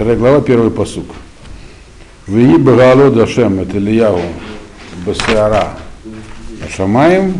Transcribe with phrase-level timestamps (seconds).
[0.00, 1.04] Вторая глава, первый посук.
[2.26, 4.22] Вии Багало Дашем, это Ильяву
[5.04, 5.76] Басиара
[6.74, 7.34] Шамаем,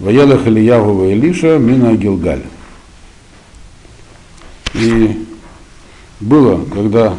[0.00, 2.42] Ваелах Ильяву Илиша, Мина Гилгаль.
[4.74, 5.24] И
[6.18, 7.14] было, когда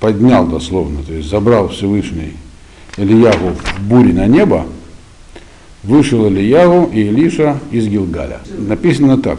[0.00, 2.34] поднял дословно, то есть забрал Всевышний
[2.98, 4.66] Ильягу в буре на небо,
[5.82, 8.40] вышел Ильягу и Илиша из Гилгаля.
[8.58, 9.38] Написано так.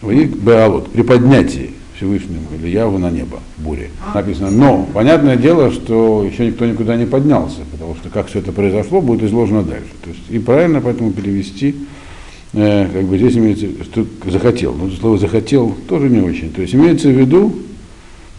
[0.00, 3.90] Беалот, при поднятии Всевышнему Ильяву на небо в буре.
[4.12, 4.50] Написано.
[4.50, 9.00] Но понятное дело, что еще никто никуда не поднялся, потому что как все это произошло,
[9.00, 9.90] будет изложено дальше.
[10.02, 11.76] То есть, и правильно поэтому перевести,
[12.54, 14.74] э, как бы здесь имеется, что захотел.
[14.74, 16.50] Но слово захотел тоже не очень.
[16.50, 17.54] То есть имеется в виду,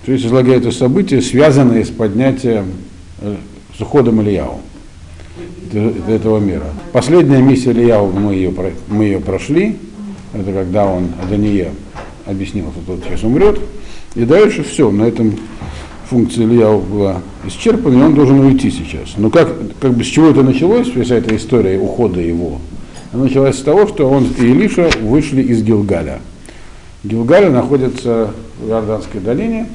[0.05, 2.65] то есть излагается события, связанные с поднятием,
[3.21, 3.35] э,
[3.77, 4.59] с уходом Ильяву
[5.71, 6.65] этого мира.
[6.91, 8.53] Последняя миссия Ильяу, мы ее,
[8.89, 9.77] мы ее прошли,
[10.33, 11.71] это когда он Адания
[12.25, 13.59] объяснил, что тот сейчас умрет.
[14.15, 15.35] И дальше все, на этом
[16.09, 19.15] функция Ильяу была исчерпана, и он должен уйти сейчас.
[19.17, 19.49] Но как,
[19.79, 22.59] как бы с чего это началось, вся эта история ухода его?
[23.11, 26.19] Она началась с того, что он и Илиша вышли из Гилгаля.
[27.03, 29.67] Гилгаля находится в Иорданской долине,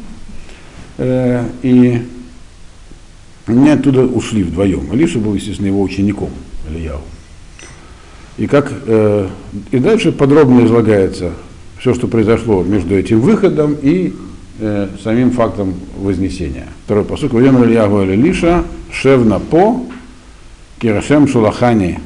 [0.99, 2.03] э, и
[3.47, 4.93] они оттуда ушли вдвоем.
[4.93, 6.31] Илиша был, естественно, его учеником,
[6.69, 7.01] Ильяу.
[8.37, 9.29] И, как, э,
[9.73, 11.33] и дальше подробно излагается
[11.79, 14.15] все, что произошло между этим выходом и
[14.59, 16.67] э, самим фактом вознесения.
[16.85, 17.33] Второй посук.
[17.33, 19.85] Вайомер Ильягу Лиша, Шевна по,
[20.81, 22.01] Кирашем Шулахани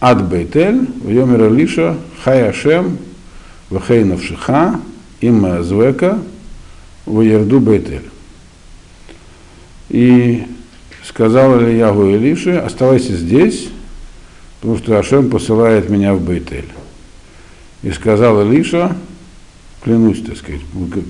[0.00, 2.98] Ад Бейтель, Вайомер Лиша, Хаяшем,
[3.70, 4.80] Вахейнов Шиха,
[5.20, 6.18] Имма Звека,
[7.06, 8.10] Ваерду Бейтель.
[9.88, 10.44] И
[11.04, 13.68] сказал Ильягу Илише, оставайся здесь,
[14.60, 16.68] потому что Ашем посылает меня в Бейтель.
[17.82, 18.96] И сказал Илиша,
[19.84, 21.04] клянусь, так сказать, как,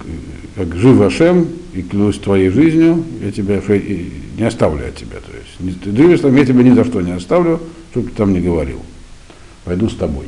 [0.56, 3.60] как жив Ашем, и клянусь твоей жизнью, я тебя
[4.36, 5.18] не оставлю от тебя.
[5.18, 7.60] То есть, ты движешь там, я тебя ни за что не оставлю,
[7.92, 8.80] чтобы ты там не говорил.
[9.64, 10.26] Пойду с тобой.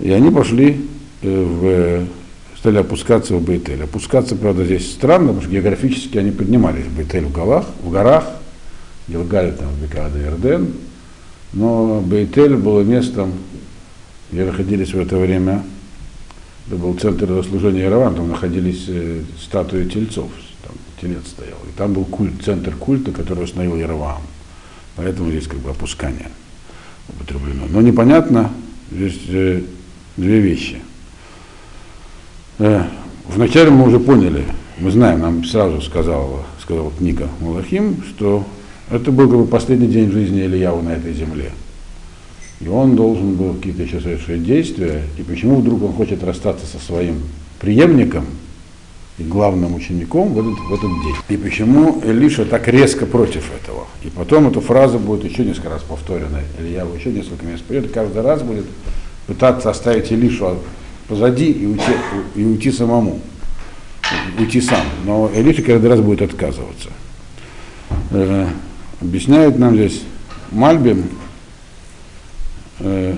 [0.00, 0.84] И они пошли
[1.22, 3.82] э, в, стали опускаться в Бейтель.
[3.82, 8.24] Опускаться, правда, здесь странно, потому что географически они поднимались в Бейтель в горах, в горах
[9.06, 10.72] Гилгаль, там, Бекада, Ирден,
[11.52, 13.32] но Бейтель было местом,
[14.30, 15.62] где находились в это время
[16.68, 20.28] это был центр служения Ярован, там находились э, статуи тельцов,
[20.62, 21.56] там телец стоял.
[21.66, 24.20] И там был культ, центр культа, который установил Яровам.
[24.96, 26.28] Поэтому здесь как бы опускание
[27.08, 27.64] употреблено.
[27.70, 28.50] Но непонятно,
[28.92, 29.62] здесь э,
[30.18, 30.82] две вещи.
[32.58, 32.82] Э,
[33.28, 34.44] вначале мы уже поняли,
[34.78, 38.44] мы знаем, нам сразу сказал, сказал книга Малахим, что
[38.90, 41.50] это был как бы последний день жизни Ильяу на этой земле.
[42.60, 45.02] И он должен был какие-то еще совершить действия.
[45.16, 47.22] И почему вдруг он хочет расстаться со своим
[47.60, 48.26] преемником
[49.16, 51.14] и главным учеником в этот, в этот день?
[51.28, 53.86] И почему Илиша так резко против этого?
[54.02, 56.40] И потом эту фразу будет еще несколько раз повторена.
[56.58, 58.64] Илья еще несколько месяцев придет, каждый раз будет
[59.26, 60.58] пытаться оставить Илишу
[61.06, 61.92] позади и уйти,
[62.34, 63.20] и уйти самому.
[64.38, 64.84] Уйти сам.
[65.04, 66.90] Но Илиша каждый раз будет отказываться.
[68.10, 68.46] Э,
[69.00, 70.02] объясняет нам здесь
[70.50, 71.04] Мальбим,
[72.80, 73.16] Э,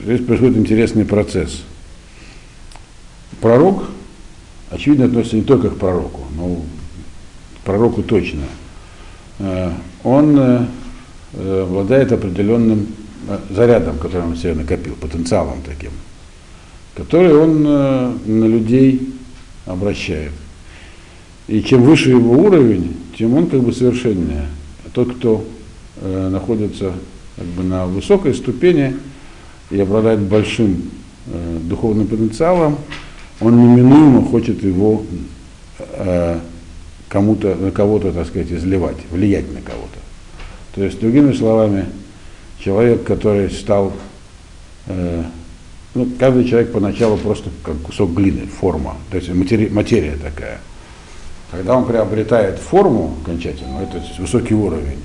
[0.00, 1.62] здесь происходит интересный процесс.
[3.40, 3.84] Пророк,
[4.70, 6.62] очевидно, относится не только к пророку, но
[7.56, 8.44] к пророку точно.
[9.40, 9.72] Э,
[10.04, 12.88] он э, обладает определенным
[13.50, 15.92] зарядом, который он себе накопил, потенциалом таким,
[16.96, 19.14] который он на людей
[19.64, 20.32] обращает.
[21.46, 24.46] И чем выше его уровень, тем он как бы совершеннее.
[24.84, 25.44] А тот, кто
[26.02, 26.94] находится
[27.36, 28.96] как бы на высокой ступени
[29.70, 30.90] и обладает большим
[31.26, 32.78] э, духовным потенциалом,
[33.40, 35.04] он неминуемо хочет его
[35.78, 36.38] э,
[37.08, 39.98] кому-то, на кого-то, так сказать, изливать, влиять на кого-то.
[40.74, 41.86] То есть, другими словами,
[42.58, 43.92] человек, который стал,
[44.86, 45.24] э,
[45.94, 50.58] ну, каждый человек поначалу просто как кусок глины, форма, то есть матери, материя такая.
[51.50, 55.00] Когда он приобретает форму окончательно, это высокий уровень,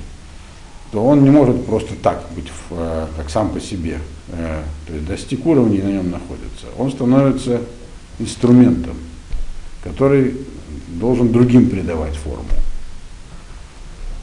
[0.91, 3.99] то он не может просто так быть э, как сам по себе.
[4.29, 6.67] Э, то есть достиг уровней на нем находится.
[6.77, 7.61] Он становится
[8.19, 8.95] инструментом,
[9.83, 10.35] который
[10.87, 12.45] должен другим придавать форму.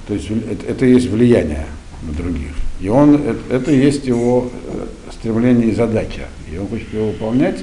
[0.08, 1.66] То есть это, это есть влияние
[2.02, 2.52] на других.
[2.80, 6.28] И он, это, это есть его э, стремление и задача.
[6.50, 7.60] И он хочет его выполнять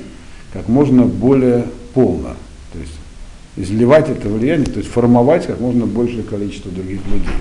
[0.53, 2.35] как можно более полно.
[2.71, 2.93] То есть
[3.57, 7.33] изливать это влияние, то есть формовать как можно большее количество других людей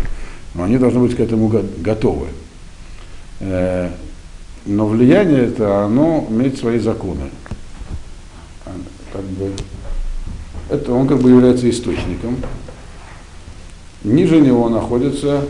[0.55, 1.49] но они должны быть к этому
[1.79, 2.29] готовы.
[3.41, 3.91] Э,
[4.67, 7.31] но влияние это, оно имеет свои законы.
[8.67, 8.73] А,
[9.13, 9.53] как бы,
[10.69, 12.37] это он как бы является источником.
[14.05, 15.45] Ниже него находятся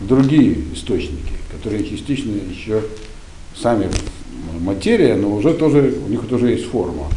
[0.00, 2.82] другие источники, которые частично еще
[3.54, 3.88] сами
[4.60, 7.08] материя, но уже тоже, у них тоже есть форма.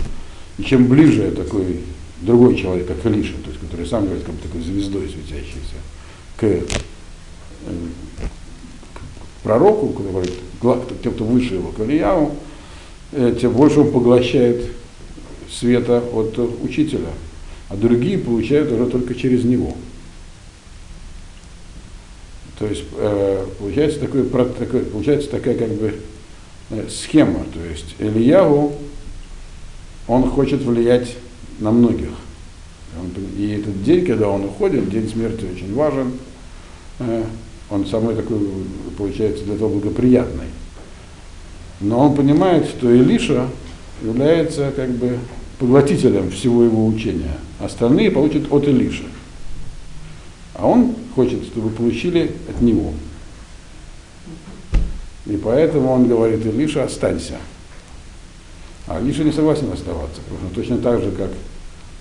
[0.58, 1.80] И чем ближе такой
[2.22, 5.76] другой человек, как Илиша, то есть, который сам является как бы такой звездой светящейся,
[6.38, 6.64] к,
[8.96, 9.96] к пророку,
[11.02, 12.36] тем, кто выше его, к Ильяву,
[13.12, 14.72] э, тем больше он поглощает
[15.50, 17.10] света от учителя,
[17.70, 19.76] а другие получают уже только через него.
[22.62, 25.96] То есть э, получается, такой, получается такая как бы
[26.70, 27.44] э, схема.
[27.52, 28.76] То есть Ильяву,
[30.08, 31.16] он хочет влиять
[31.60, 32.10] на многих.
[33.38, 36.14] И этот день, когда он уходит, день смерти очень важен,
[37.00, 37.24] э,
[37.72, 38.38] он самый такой,
[38.98, 40.48] получается, для того благоприятный.
[41.80, 43.48] Но он понимает, что Илиша
[44.04, 45.18] является как бы
[45.58, 47.38] поглотителем всего его учения.
[47.60, 49.06] Остальные получат от Илиша.
[50.54, 52.94] А он хочет, чтобы получили от него.
[55.26, 57.38] И поэтому он говорит, Илиша, останься.
[58.86, 61.32] А Илиша не согласен оставаться, потому что точно так же, как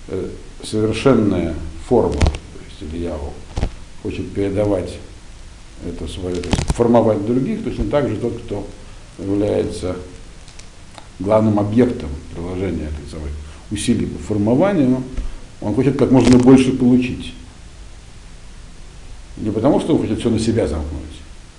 [0.09, 0.29] э,
[0.63, 1.55] совершенная
[1.87, 3.33] форма, то есть Ильяву,
[4.03, 4.97] хочет передавать
[5.87, 8.67] это свое, то есть формовать других, точно так же тот, кто
[9.19, 9.95] является
[11.19, 13.29] главным объектом приложения этой самой
[13.69, 15.03] усилий по формованию,
[15.61, 17.33] он хочет как можно больше получить.
[19.37, 21.01] Не потому, что он хочет все на себя замкнуть,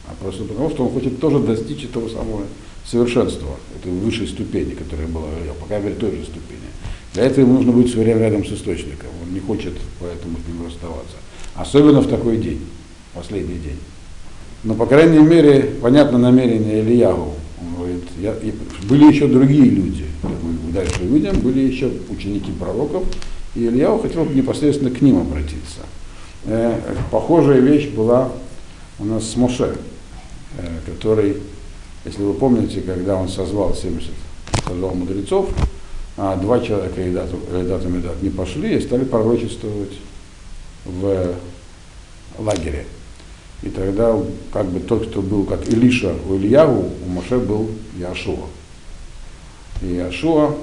[0.06, 2.44] а просто потому, что он хочет тоже достичь этого самого
[2.84, 5.28] совершенства, этой высшей ступени, которая была,
[5.60, 6.60] пока мере, той же ступени.
[7.14, 9.08] Для этого ему нужно быть все время рядом с источником.
[9.22, 11.16] Он не хочет поэтому с ним расставаться.
[11.54, 12.60] Особенно в такой день,
[13.14, 13.78] последний день.
[14.64, 17.34] Но, по крайней мере, понятно намерение Ильягу.
[17.60, 18.52] Он говорит, я, и
[18.88, 23.04] были еще другие люди, мы дальше увидим, были еще ученики пророков,
[23.54, 25.80] и Ильяу хотел непосредственно к ним обратиться.
[26.44, 26.78] Э,
[27.10, 28.30] похожая вещь была
[28.98, 29.76] у нас с Моше,
[30.58, 31.38] э, который,
[32.04, 34.10] если вы помните, когда он созвал 70,
[34.66, 35.50] созвал мудрецов,
[36.16, 39.98] а два человека Эдат и Медат не пошли и стали пророчествовать
[40.84, 41.34] в
[42.38, 42.86] лагере.
[43.62, 44.16] И тогда
[44.52, 48.46] как бы тот, кто был как Илиша у Ильяву, у Моше был Яшуа.
[49.82, 50.54] И Яшуа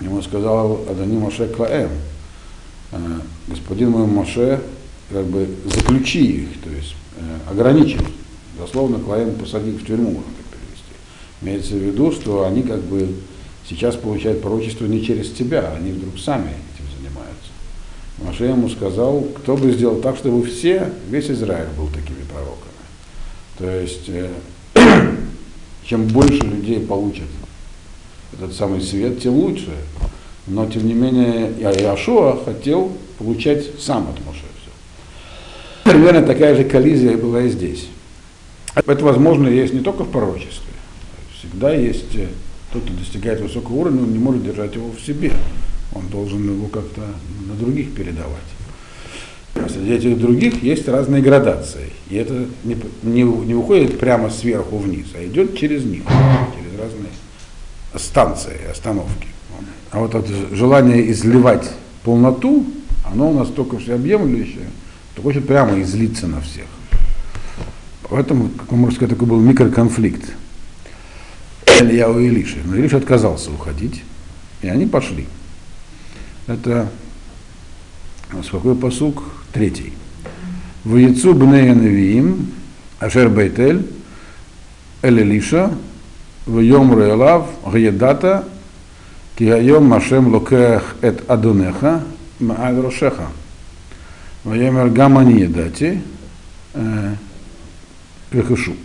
[0.00, 1.90] ему сказал Адани Моше Клаэм,
[2.92, 2.96] Э,
[3.48, 4.60] господин мой Моше,
[5.10, 8.02] как бы заключи их, то есть э, ограничи их.
[8.58, 10.92] Дословно Клаем посади в тюрьму, можно так перевести.
[11.42, 13.08] Имеется в виду, что они как бы
[13.68, 16.52] сейчас получают пророчество не через тебя, они вдруг сами.
[18.18, 22.72] Моше ему сказал, кто бы сделал так, чтобы все, весь Израиль был такими пророками.
[23.58, 24.30] То есть, э,
[25.84, 27.26] чем больше людей получат
[28.32, 29.70] этот самый свет, тем лучше.
[30.46, 35.90] Но, тем не менее, Иошуа хотел получать сам от Моше все.
[35.90, 37.88] Примерно такая же коллизия была и здесь.
[38.74, 40.72] Это, возможно, есть не только в пророчестве.
[41.38, 42.28] Всегда есть э,
[42.72, 45.32] тот, кто достигает высокого уровня, он не может держать его в себе.
[45.96, 47.02] Он должен его как-то
[47.48, 48.50] на других передавать.
[49.54, 51.90] А среди этих других есть разные градации.
[52.10, 57.12] И это не, не, не уходит прямо сверху вниз, а идет через них, через разные
[57.94, 59.28] станции, остановки.
[59.90, 61.70] А вот это желание изливать
[62.04, 62.66] полноту,
[63.04, 64.68] оно у нас только всеобъемлющее,
[65.14, 66.66] то хочет прямо излиться на всех.
[68.10, 70.34] Поэтому, как можно сказать, такой был микроконфликт.
[71.80, 72.58] Илья у Илиши.
[72.64, 74.02] Но Илиша отказался уходить,
[74.62, 75.26] и они пошли.
[76.46, 76.88] Это
[78.50, 79.22] какой посук?
[79.52, 79.92] Третий.
[80.84, 82.52] В яйцу бнеянавиим,
[83.00, 83.86] ашер байтель,
[85.02, 85.72] эль элиша,
[86.46, 88.44] в йомру элав, гаедата,
[89.36, 92.04] кигайом машем локех эт адунеха,
[92.38, 93.26] маавирошеха.
[94.44, 96.00] В йомер гамани едати,
[96.74, 97.14] э,
[98.30, 98.76] пехашу.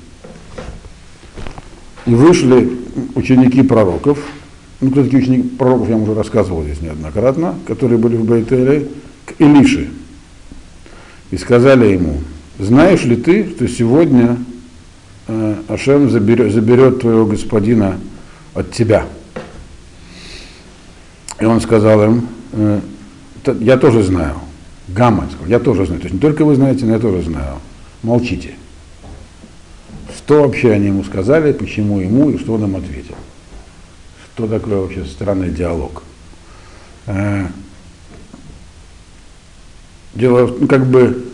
[2.07, 2.79] И вышли
[3.13, 4.17] ученики пророков,
[4.81, 8.87] ну кто такие ученики пророков, я вам уже рассказывал здесь неоднократно, которые были в Бейтеле,
[9.25, 9.89] к Илише.
[11.29, 12.17] И сказали ему,
[12.57, 14.37] знаешь ли ты, что сегодня
[15.27, 17.99] э, Ашем заберет, заберет твоего господина
[18.55, 19.05] от тебя?
[21.39, 22.81] И он сказал им, «Э,
[23.59, 24.35] я тоже знаю.
[24.87, 26.01] Гамма, я тоже знаю.
[26.01, 27.59] То есть не только вы знаете, но я тоже знаю.
[28.03, 28.55] Молчите.
[30.15, 33.15] Что вообще они ему сказали, почему ему и что он им ответил.
[34.33, 36.03] Что такое вообще странный диалог.
[37.07, 37.47] Э,
[40.13, 41.25] дело, ну, как бы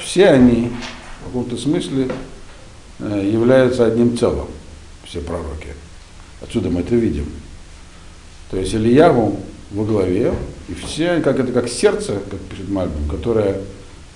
[0.00, 0.70] все они
[1.20, 2.08] в каком-то смысле
[3.00, 4.46] э, являются одним целым,
[5.04, 5.68] все пророки.
[6.40, 7.26] Отсюда мы это видим.
[8.50, 10.32] То есть Ильяву во главе,
[10.68, 13.60] И все, как это как сердце, как пишет Мальбим, которое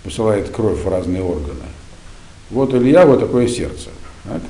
[0.03, 1.65] посылает кровь в разные органы.
[2.51, 3.91] Вот Илья вот такое сердце.
[4.25, 4.43] Так?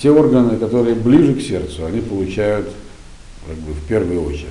[0.00, 2.70] Те органы, которые ближе к сердцу, они получают
[3.46, 4.48] как бы, в первую очередь.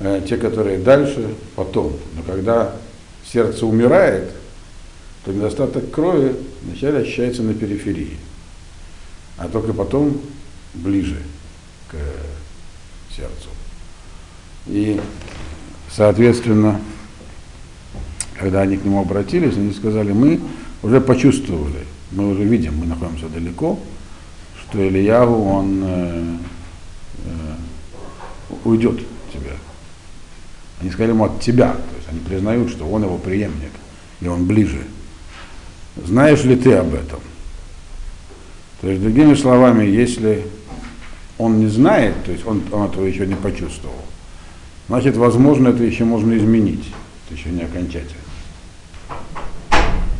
[0.00, 1.92] А те, которые дальше, потом.
[2.16, 2.74] Но когда
[3.30, 4.30] сердце умирает,
[5.24, 8.16] то недостаток крови вначале ощущается на периферии,
[9.36, 10.18] а только потом
[10.72, 11.18] ближе
[11.90, 11.96] к
[13.14, 13.48] сердцу.
[14.66, 14.98] И,
[15.90, 16.80] соответственно,
[18.38, 20.40] когда они к нему обратились, они сказали, мы
[20.82, 23.78] уже почувствовали, мы уже видим, мы находимся далеко,
[24.68, 26.36] что Ильяву, он э,
[27.24, 27.54] э,
[28.64, 29.52] уйдет от тебя.
[30.80, 33.72] Они сказали ему от тебя, то есть они признают, что он его преемник,
[34.20, 34.82] и он ближе.
[36.04, 37.20] Знаешь ли ты об этом?
[38.80, 40.46] То есть, другими словами, если
[41.38, 43.96] он не знает, то есть он, он этого еще не почувствовал,
[44.86, 46.84] значит, возможно, это еще можно изменить.
[47.26, 48.22] Это еще не окончательно.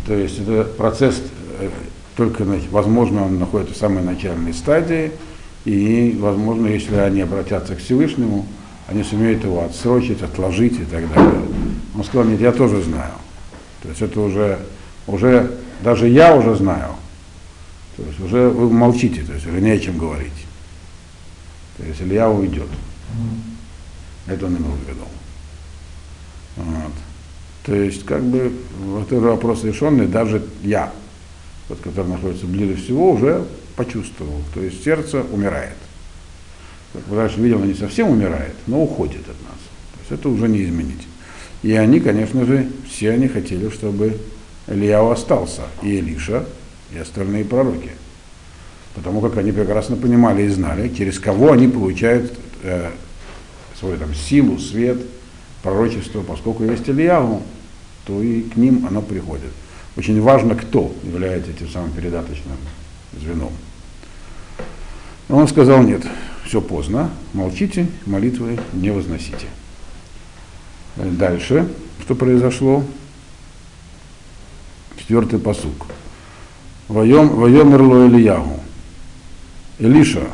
[0.07, 1.23] То есть это процесс
[1.61, 1.71] э,
[2.18, 5.12] только, возможно, он находится в самой начальной стадии,
[5.64, 8.44] и, возможно, если они обратятся к Всевышнему,
[8.88, 11.42] они сумеют его отсрочить, отложить и так далее.
[11.94, 13.12] Он сказал, нет, я тоже знаю.
[13.82, 14.58] То есть это уже,
[15.06, 16.96] уже даже я уже знаю.
[17.96, 20.44] То есть уже вы молчите, то есть уже не о чем говорить.
[21.76, 22.68] То есть Илья уйдет.
[24.26, 25.04] Это он имел в виду.
[26.56, 26.92] Вот.
[27.64, 28.52] То есть, как бы,
[28.87, 30.92] вот этот вопрос решенный, даже я,
[31.68, 33.44] вот, который находится ближе всего, уже
[33.76, 34.40] почувствовал.
[34.54, 35.76] То есть сердце умирает.
[36.92, 39.58] Как вы дальше видим, не совсем умирает, но уходит от нас.
[39.92, 41.06] То есть это уже не изменить.
[41.62, 44.16] И они, конечно же, все они хотели, чтобы
[44.66, 46.44] Ильяу остался, и Илиша,
[46.92, 47.90] и остальные пророки.
[48.94, 52.32] Потому как они прекрасно понимали и знали, через кого они получают
[52.62, 52.90] э,
[53.78, 54.98] свою там, силу, свет,
[55.62, 57.42] пророчество, поскольку есть Ильяву,
[58.06, 59.50] то и к ним оно приходит.
[59.99, 62.57] Очень важно, кто является этим самым передаточным
[63.21, 63.50] звеном.
[65.28, 66.07] Но он сказал, нет,
[66.45, 69.49] все поздно, молчите, молитвы не возносите.
[70.95, 71.69] Дальше,
[72.02, 72.85] что произошло?
[74.97, 75.87] Четвертый посук.
[76.87, 78.61] Воем, воем ирло Ильягу.
[79.81, 80.28] Илиша,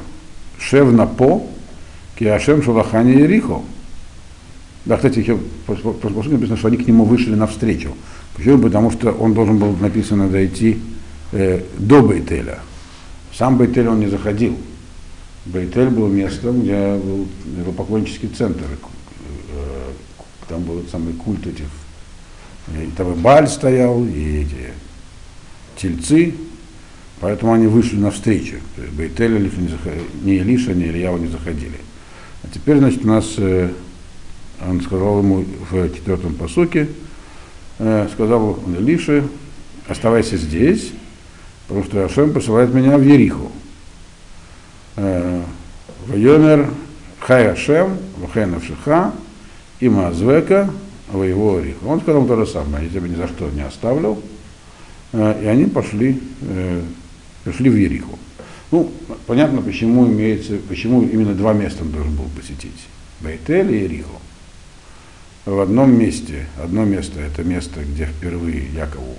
[0.59, 1.43] шев на по,
[2.19, 3.63] киашем шалахани Ерихо.
[4.85, 7.95] Да, кстати, еще в написано, что они к нему вышли навстречу.
[8.35, 8.63] Почему?
[8.63, 10.81] Потому что он должен был, написано, дойти
[11.33, 12.59] э, до Бейтеля.
[13.33, 14.57] Сам Бейтель он не заходил.
[15.47, 18.65] Бейтель был местом, где был, поклоннический центр.
[18.65, 19.91] Э,
[20.49, 21.67] там был самый культ этих.
[22.69, 24.73] И там и Баль стоял, и эти
[25.77, 26.35] тельцы.
[27.21, 28.57] Поэтому они вышли навстречу.
[28.93, 29.51] Бейтель или
[30.23, 31.79] не Илиша, не Ильява не заходили.
[32.43, 33.71] А теперь, значит, у нас э,
[34.67, 36.89] он сказал ему в четвертом посуке, э,
[37.79, 39.25] сказал он Илише,
[39.89, 40.93] оставайся здесь,
[41.67, 43.51] потому что Ашем посылает меня в Ериху.
[44.97, 45.43] Э,
[46.07, 46.71] Вайомер
[47.21, 49.13] Хай Ашем, Вахен Авшиха,
[49.81, 50.71] Има Азвека,
[51.13, 51.89] его Риху.
[51.89, 54.19] Он сказал то же самое, я тебя ни за что не оставлю.
[55.13, 56.83] Э, и они пошли, э,
[57.45, 58.19] пришли в Ериху.
[58.71, 58.91] Ну,
[59.27, 62.87] понятно, почему имеется, почему именно два места он должен был посетить.
[63.21, 64.21] Бейтель и Ериху
[65.47, 69.15] в одном месте, одно место, это место, где впервые Якову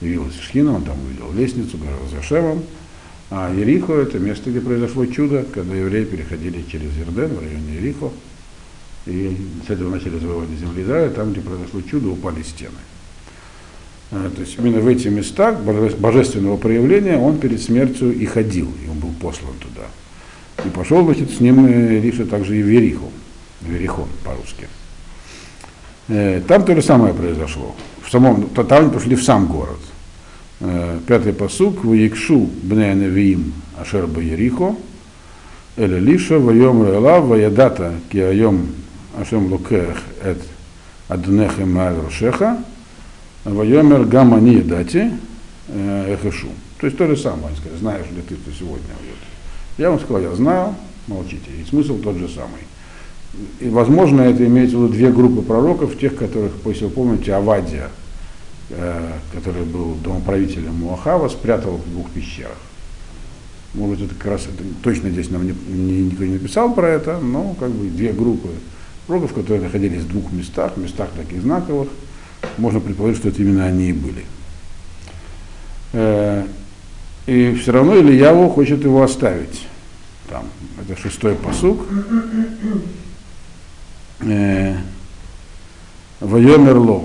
[0.00, 2.62] явилась Шхина, он там увидел лестницу, говорил за Шемом,
[3.30, 8.10] а Ерихо это место, где произошло чудо, когда евреи переходили через Ерден в районе Ерихо,
[9.06, 9.36] и
[9.66, 12.70] с этого начали завоевание земли Израиля, там, где произошло чудо, упали стены.
[14.10, 18.88] А, то есть именно в эти места божественного проявления он перед смертью и ходил, и
[18.90, 19.86] он был послан туда.
[20.66, 23.10] И пошел, значит, с ним Ириша также и в Ериху,
[23.62, 24.68] в Ерихон по-русски.
[26.08, 27.74] Э, там то же самое произошло.
[28.02, 29.78] В самом, там они пошли в сам город.
[30.60, 34.76] Э, пятый посук, в Якшу бне Невиим Ашер Ерихо,
[35.76, 38.68] Эле Лиша, Вайом Релав, Ваядата, Киайом
[39.18, 40.42] Ашем Лукех Эт
[41.08, 42.58] Аднехем Мааль Рошеха,
[43.44, 45.10] Вайомер Гамани Дати
[45.68, 46.48] э, Эхешу.
[46.78, 49.18] То есть то же самое, они сказали, знаешь ли ты, что сегодня будет.
[49.78, 50.74] Я вам сказал, я знаю,
[51.06, 51.50] молчите.
[51.60, 52.60] И смысл тот же самый.
[53.60, 57.88] И, возможно, это имеется в виду две группы пророков, тех, которых, если вы помните, Авадия,
[58.70, 62.58] э, который был домоправителем Муахава, спрятал в двух пещерах.
[63.74, 67.18] Может, это как раз это, точно здесь нам не, не, никто не написал про это,
[67.18, 68.50] но как бы две группы
[69.06, 71.88] пророков, которые находились в двух местах, местах таких знаковых,
[72.58, 74.24] можно предположить, что это именно они и были.
[75.94, 76.44] Э,
[77.26, 79.66] и все равно Ильяву хочет его оставить.
[80.28, 80.44] Там,
[80.80, 81.86] это шестой посук.
[86.20, 87.04] Вайомерло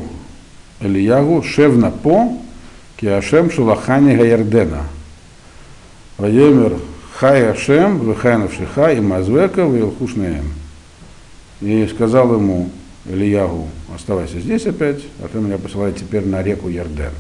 [0.80, 2.38] Ильягу Шевна по
[2.98, 4.84] Киашем Шулахани Гаярдена.
[6.18, 6.78] Вайомер
[7.16, 10.52] Хай Ашем, Вихайнов Шиха и Мазвека, Вилхушнеем.
[11.62, 12.70] И сказал ему
[13.06, 17.14] Ильягу, оставайся здесь опять, а ты меня посылай теперь на реку Ярден.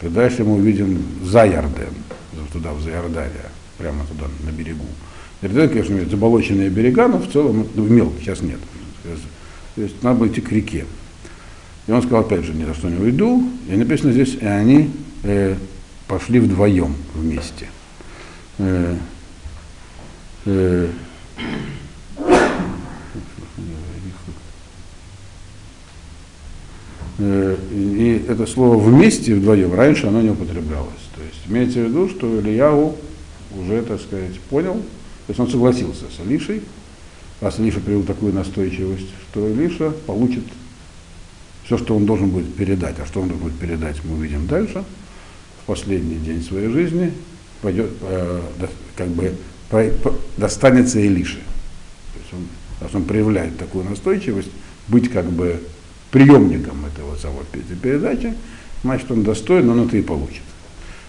[0.00, 1.94] Когда если мы увидим за Ярден,
[2.52, 4.86] туда, в Заярдалия, прямо туда, на берегу.
[5.42, 8.60] Ярден, конечно, имеет заболоченные берега, но в целом ну, мелко, сейчас нет.
[9.02, 10.84] То есть надо было идти к реке.
[11.86, 13.42] И он сказал, опять же, ни за что не уйду.
[13.68, 14.90] И написано здесь, и они
[15.22, 15.56] э,
[16.06, 17.68] пошли вдвоем вместе.
[18.58, 18.96] Э,
[20.44, 20.88] э,
[27.18, 30.90] э, и это слово вместе вдвоем раньше оно не употреблялось.
[31.14, 32.96] То есть имеется в виду, что Ильяу
[33.58, 36.62] уже, так сказать, понял, то есть он согласился с Алишей,
[37.40, 40.44] раз Илиша привел такую настойчивость, что Илиша получит
[41.64, 42.98] все, что он должен будет передать.
[42.98, 44.84] А что он должен будет передать, мы увидим дальше.
[45.62, 47.12] В последний день своей жизни
[47.62, 48.40] пойдет, э,
[48.96, 49.34] как бы
[49.68, 51.38] по, по, достанется Илише.
[52.12, 52.46] То есть он,
[52.80, 54.50] раз он проявляет такую настойчивость,
[54.88, 55.60] быть как бы
[56.10, 58.34] приемником этого самого передачи,
[58.82, 60.42] значит он достоин, он это и получит.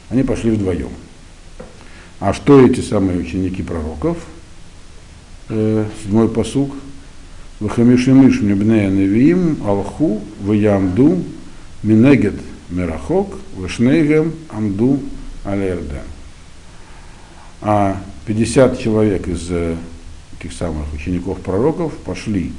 [0.10, 0.92] Они пошли вдвоем.
[2.20, 4.18] А что эти самые ученики пророков?
[5.52, 6.74] Седьмой посук.
[7.60, 11.22] Вахамишимиш мибнея невиим алху ваямду
[11.84, 12.36] минегет
[12.70, 15.02] мирахок вышнейгем амду
[15.44, 16.08] алерден.
[17.62, 19.76] А 50 человек из э,
[20.40, 22.54] этих самых учеников пророков пошли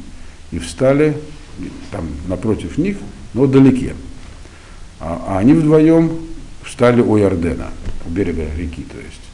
[0.51, 1.17] и встали
[1.91, 2.99] там напротив них,
[3.33, 3.95] но вдалеке.
[5.01, 6.13] А, а они вдвоем
[6.63, 7.71] встали у Ярдена,
[8.07, 9.32] у берега реки, то есть.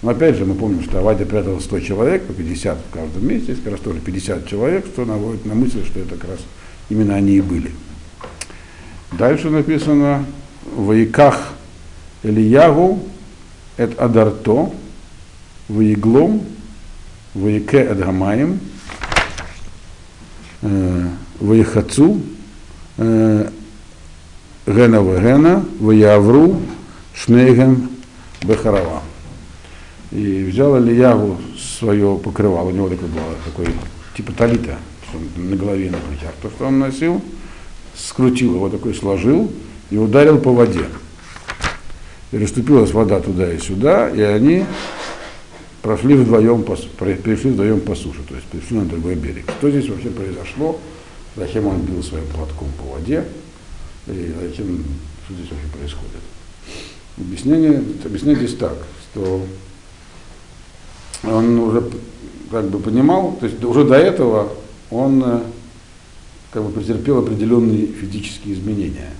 [0.00, 3.56] Но опять же, мы помним, что Авадия прятал 100 человек, по 50 в каждом месте,
[3.56, 6.38] как раз тоже 50 человек, что наводит на мысль, что это как раз
[6.88, 7.72] именно они и были.
[9.12, 10.24] Дальше написано
[10.76, 11.54] в Иках
[12.22, 13.02] Ильягу
[13.76, 14.72] эт Адарто,
[15.68, 16.44] в Иглом,
[17.34, 18.60] в Ике Эдгамаем,
[20.60, 22.20] в Ихацу,
[22.96, 23.52] Гена
[24.66, 26.60] Вегена, в Явру,
[27.14, 27.88] Шнейген,
[28.42, 29.02] Бехарава.
[30.10, 33.66] И взял Ильягу свое покрывало, у него такое было, такой,
[34.16, 34.78] типа талита,
[35.36, 37.22] на голове на плечах, то, что он носил,
[37.94, 39.50] скрутил его такой, сложил
[39.90, 40.84] и ударил по воде.
[42.32, 44.64] И расступилась вода туда и сюда, и они
[45.82, 49.44] прошли вдвоем перешли вдвоем по суше, то есть перешли на другой берег.
[49.58, 50.78] Что здесь вообще произошло?
[51.36, 53.24] Зачем он бил своим платком по воде?
[54.06, 54.84] И зачем,
[55.24, 56.22] что здесь вообще происходит?
[57.16, 58.76] Объяснение, объяснение здесь так,
[59.10, 59.44] что
[61.24, 61.82] он уже
[62.50, 64.52] как бы понимал, то есть уже до этого
[64.90, 65.40] он э,
[66.52, 69.10] как бы претерпел определенные физические изменения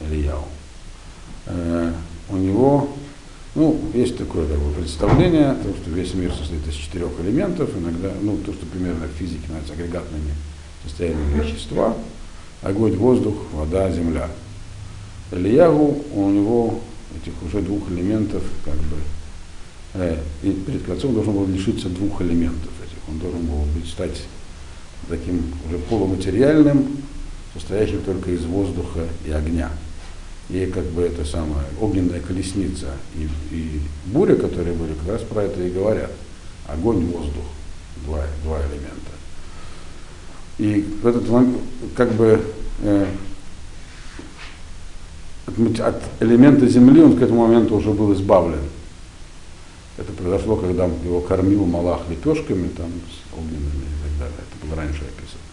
[0.00, 0.44] Ильяу.
[1.46, 1.92] Э,
[2.30, 2.88] у него,
[3.54, 8.10] ну, есть такое как бы, представление, то, что весь мир состоит из четырех элементов, иногда,
[8.20, 10.32] ну, то, что примерно в физике называется агрегатными
[10.84, 11.96] состояниями вещества,
[12.62, 14.28] огонь, воздух, вода, земля.
[15.30, 16.80] Ильягу, у него
[17.16, 18.96] этих уже двух элементов как бы
[20.42, 23.08] и перед концом должен был лишиться двух элементов этих.
[23.08, 24.22] Он должен был быть, стать
[25.08, 26.98] таким уже полуматериальным,
[27.54, 29.70] состоящим только из воздуха и огня.
[30.50, 35.42] И как бы это самая огненная колесница и, и буря, которые были, как раз про
[35.42, 36.10] это и говорят.
[36.66, 37.44] Огонь, воздух,
[38.06, 39.12] два, два элемента.
[40.58, 41.24] И в этот
[41.94, 42.40] как бы
[42.82, 43.06] э,
[45.80, 48.60] от элемента земли он к этому моменту уже был избавлен.
[50.18, 54.38] Произошло, когда его кормил Малах лепешками, там, с огненными и так далее.
[54.38, 55.46] Это было раньше описано.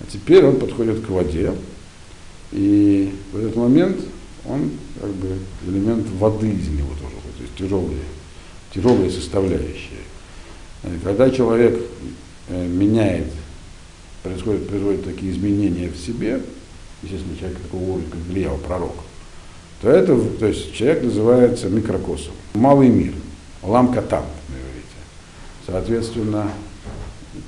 [0.00, 1.52] А теперь он подходит к воде,
[2.52, 3.98] и в этот момент
[4.46, 8.00] он как бы элемент воды из него тоже, то есть тяжелые,
[8.74, 10.00] тяжелые составляющие.
[11.04, 11.78] Когда человек
[12.48, 13.30] э, меняет,
[14.22, 16.40] происходит, производит такие изменения в себе,
[17.02, 18.94] естественно, человек такого уровня, как Ильяу, пророк,
[19.82, 23.12] то это, то есть человек называется микрокосом, малый мир–
[23.62, 24.88] ламка там, на иврите.
[25.66, 26.50] Соответственно,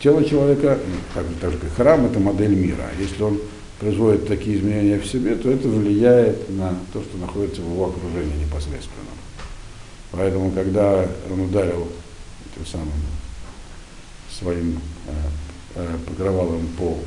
[0.00, 0.78] тело человека,
[1.14, 2.84] так, так же как храм, это модель мира.
[2.98, 3.40] Если он
[3.80, 8.44] производит такие изменения в себе, то это влияет на то, что находится в его окружении
[8.44, 9.04] непосредственно.
[10.12, 11.88] Поэтому, когда он ударил
[12.54, 12.92] тем самым
[14.30, 15.12] своим э,
[15.76, 16.98] э, покрывалом по,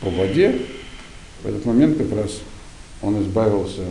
[0.00, 0.62] по воде,
[1.42, 2.38] в этот момент как раз
[3.02, 3.84] он избавился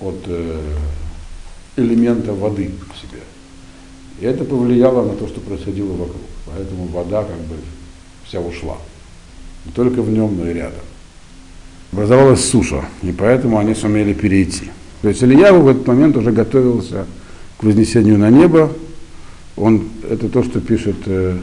[0.00, 0.76] от э,
[1.76, 3.22] элемента воды в себе.
[4.20, 6.22] И это повлияло на то, что происходило вокруг.
[6.46, 7.56] Поэтому вода как бы
[8.24, 8.78] вся ушла.
[9.64, 10.80] Не только в нем, но и рядом.
[11.92, 14.70] Образовалась суша, и поэтому они сумели перейти.
[15.02, 17.06] То есть Ильяву в этот момент уже готовился
[17.58, 18.72] к вознесению на небо.
[19.56, 21.38] Он, это то, что пишет э,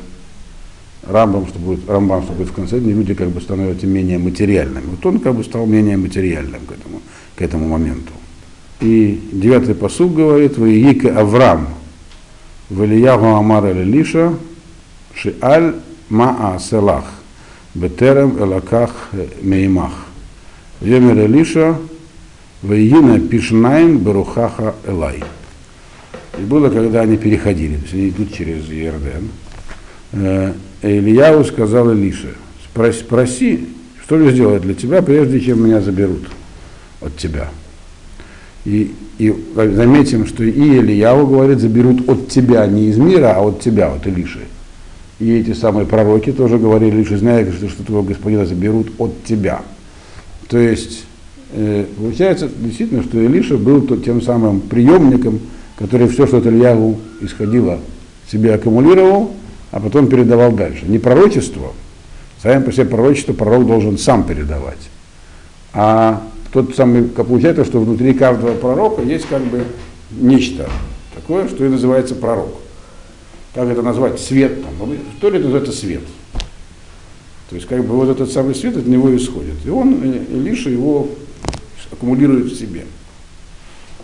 [1.08, 4.86] Рамбам, что будет, Рамбам, что будет в конце люди как бы становятся менее материальными.
[4.91, 7.02] Вот он как бы стал менее материальным к этому,
[7.36, 8.13] к этому моменту.
[8.84, 11.69] И девятый посуд говорит, вы Ике Авраам,
[12.69, 14.34] в Ильягу Амар Лиша,
[15.15, 15.76] Шиаль
[16.10, 17.06] Маа Селах,
[17.74, 18.91] Бетерем Элаках
[19.41, 19.93] Меймах.
[20.82, 21.78] Йомер Элиша,
[22.62, 25.24] Вейина Пишнайн Берухаха Элай.
[26.38, 29.30] И было, когда они переходили, то есть они идут через Иорден.
[30.12, 33.69] Э, Ильяу сказал Илише, спроси, спроси,
[34.04, 36.30] что ли сделать для тебя, прежде чем меня заберут
[37.00, 37.50] от тебя.
[38.65, 43.60] И, и заметим, что и Ильяу говорит, заберут от тебя, не из мира, а от
[43.60, 44.39] тебя, от Илиши.
[45.19, 49.62] И эти самые пророки тоже говорили, лишь зная, что, что твоего господина заберут от тебя.
[50.47, 51.06] То есть,
[51.54, 55.39] э, получается действительно, что Илиша был тот, тем самым приемником,
[55.78, 57.80] который все, что от Ильяву исходило,
[58.32, 59.32] себе аккумулировал,
[59.71, 60.86] а потом передавал дальше.
[60.88, 61.73] Не пророчество,
[62.41, 64.89] сами по себе пророчество пророк должен сам передавать.
[65.73, 66.21] А
[66.54, 69.66] тот самый, как получается, что внутри каждого пророка есть как бы
[70.12, 70.70] нечто
[71.16, 72.54] такое, что и называется пророк.
[73.56, 74.20] Как это назвать?
[74.20, 74.63] Свет.
[74.63, 74.74] Там.
[74.80, 76.04] Ну, то ли это называется свет.
[77.50, 79.56] То есть как бы вот этот самый свет от него исходит.
[79.66, 81.10] И он, Илиша его
[81.92, 82.86] аккумулирует в себе.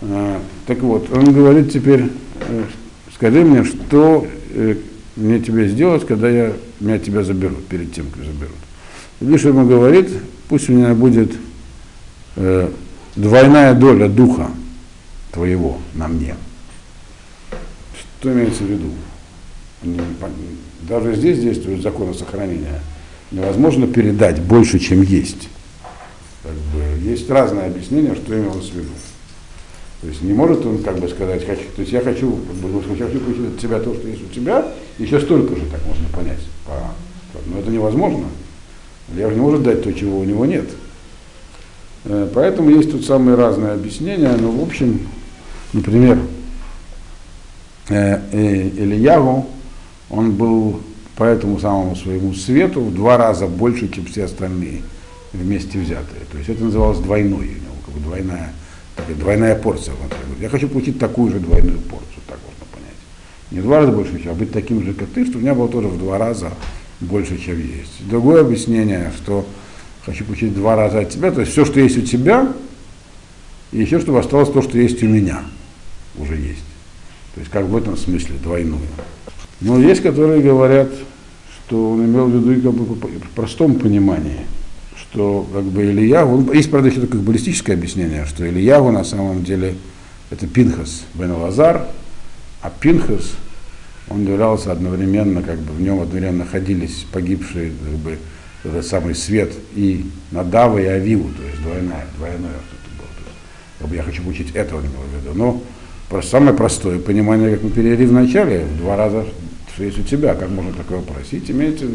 [0.01, 2.05] А, так вот, он говорит теперь,
[2.47, 2.63] э,
[3.13, 4.75] скажи мне, что э,
[5.15, 8.55] мне тебе сделать, когда я, меня тебя заберут, перед тем, как заберут.
[9.19, 10.09] Лишь ему говорит,
[10.47, 11.31] пусть у меня будет
[12.39, 12.69] э,
[13.15, 14.49] двойная доля духа
[15.31, 16.35] твоего на мне.
[18.19, 18.89] Что имеется в виду?
[20.81, 22.81] Даже здесь действует закон сохранения.
[23.31, 25.49] Невозможно передать больше, чем есть.
[26.41, 28.89] Как бы, есть разные объяснения, что имелось в виду.
[30.01, 32.39] То есть не может он как бы сказать, хочу, то есть я хочу,
[32.97, 34.65] я хочу получить от тебя то, что есть у тебя,
[34.97, 36.39] еще столько же, так можно понять.
[37.47, 38.25] Но это невозможно.
[39.15, 40.65] Я же не может дать то, чего у него нет.
[42.05, 45.07] Э, поэтому есть тут самые разные объяснения, но в общем,
[45.73, 46.19] например,
[47.89, 49.47] э, э, Ильягу,
[50.09, 50.81] он был
[51.15, 54.81] по этому самому своему свету в два раза больше, чем все остальные
[55.33, 56.21] вместе взятые.
[56.31, 58.53] То есть это называлось двойной, у него как бы двойная
[59.15, 59.95] двойная порция.
[60.39, 62.95] Я хочу получить такую же двойную порцию, так можно понять.
[63.51, 65.67] Не в два раза больше, а быть таким же, как ты, что у меня было
[65.67, 66.51] тоже в два раза
[66.99, 68.07] больше, чем есть.
[68.09, 69.45] Другое объяснение, что
[70.05, 72.51] хочу получить два раза от тебя, то есть все, что есть у тебя,
[73.71, 75.41] и еще чтобы осталось то, что есть у меня,
[76.17, 76.63] уже есть.
[77.35, 78.81] То есть как в этом смысле двойную.
[79.61, 80.89] Но есть, которые говорят,
[81.67, 84.41] что он имел в виду как бы в простом понимании–
[85.11, 89.75] что как бы Ильягу, есть, правда, еще такое баллистическое объяснение, что Ильягу на самом деле
[90.29, 91.87] это Пинхас бен Лазар,
[92.61, 93.33] а Пинхас,
[94.07, 98.17] он являлся одновременно, как бы в нем одновременно находились погибшие, как бы,
[98.63, 103.07] этот самый свет и Надава и Авиву, то есть двойная, двойное что-то было.
[103.07, 103.39] То есть,
[103.79, 105.37] как бы я хочу получить этого, не имел в виду.
[105.37, 105.61] Но
[106.09, 109.25] просто самое простое понимание, как мы перевели в начале, в два раза
[109.79, 111.85] что есть у тебя, как можно такое просить, имеется,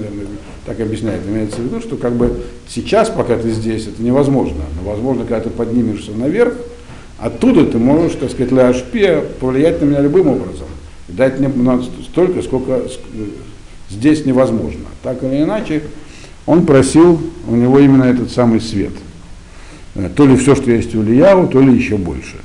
[0.65, 4.91] так объясняет, имеется в виду, что как бы сейчас, пока ты здесь, это невозможно, но
[4.91, 6.55] возможно, когда ты поднимешься наверх,
[7.19, 10.67] оттуда ты можешь, так сказать, ляшпе повлиять на меня любым образом,
[11.09, 11.51] дать мне
[12.11, 12.85] столько, сколько
[13.91, 14.87] здесь невозможно.
[15.03, 15.83] Так или иначе,
[16.47, 18.93] он просил у него именно этот самый свет.
[19.95, 22.37] Э, то ли все, что есть у Ильяу, то ли еще больше.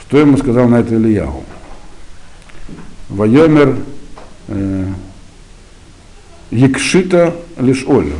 [0.00, 1.44] Что ему сказал на это Ильяу?
[3.08, 3.76] Вайомер
[6.50, 8.12] Якшита лишь Оль.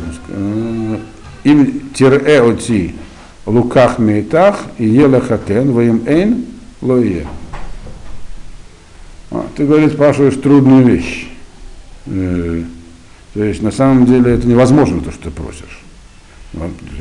[1.43, 2.95] Им тире оти
[3.45, 6.45] луках мейтах и елахатен воим эйн
[6.81, 7.27] лое.
[9.55, 11.27] Ты, говорит, спрашиваешь трудную вещь.
[13.33, 15.81] То есть на самом деле это невозможно, то, что ты просишь.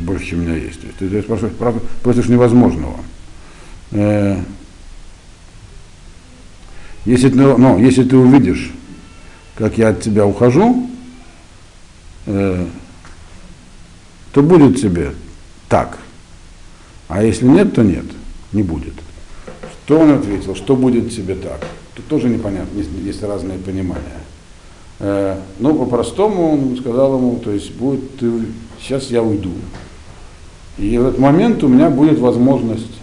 [0.00, 0.80] Больше, чем у меня есть.
[0.80, 1.54] То есть ты спрашиваешь,
[2.02, 2.96] просишь невозможного.
[3.90, 4.38] Э,
[7.04, 8.72] если ты, ну, если ты увидишь
[9.54, 10.88] как я от тебя ухожу,
[12.26, 12.66] э,
[14.32, 15.12] то будет тебе
[15.68, 15.98] так.
[17.08, 18.04] А если нет, то нет,
[18.52, 18.94] не будет.
[19.84, 21.66] Что он ответил, что будет тебе так?
[21.94, 24.20] Тут тоже непонятно, есть, есть разные понимания.
[25.02, 28.30] Э, но по-простому он сказал ему, то есть будет, ты,
[28.80, 29.52] сейчас я уйду.
[30.78, 32.98] И в этот момент у меня будет возможность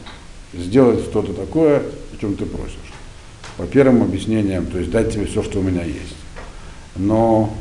[0.53, 1.83] сделать что-то такое,
[2.13, 2.75] о чем ты просишь.
[3.57, 6.15] По первым объяснениям, то есть дать тебе все, что у меня есть
[6.99, 7.53] но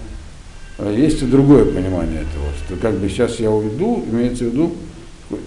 [0.79, 4.75] А есть и другое понимание этого, что как бы сейчас я уйду, имеется в виду,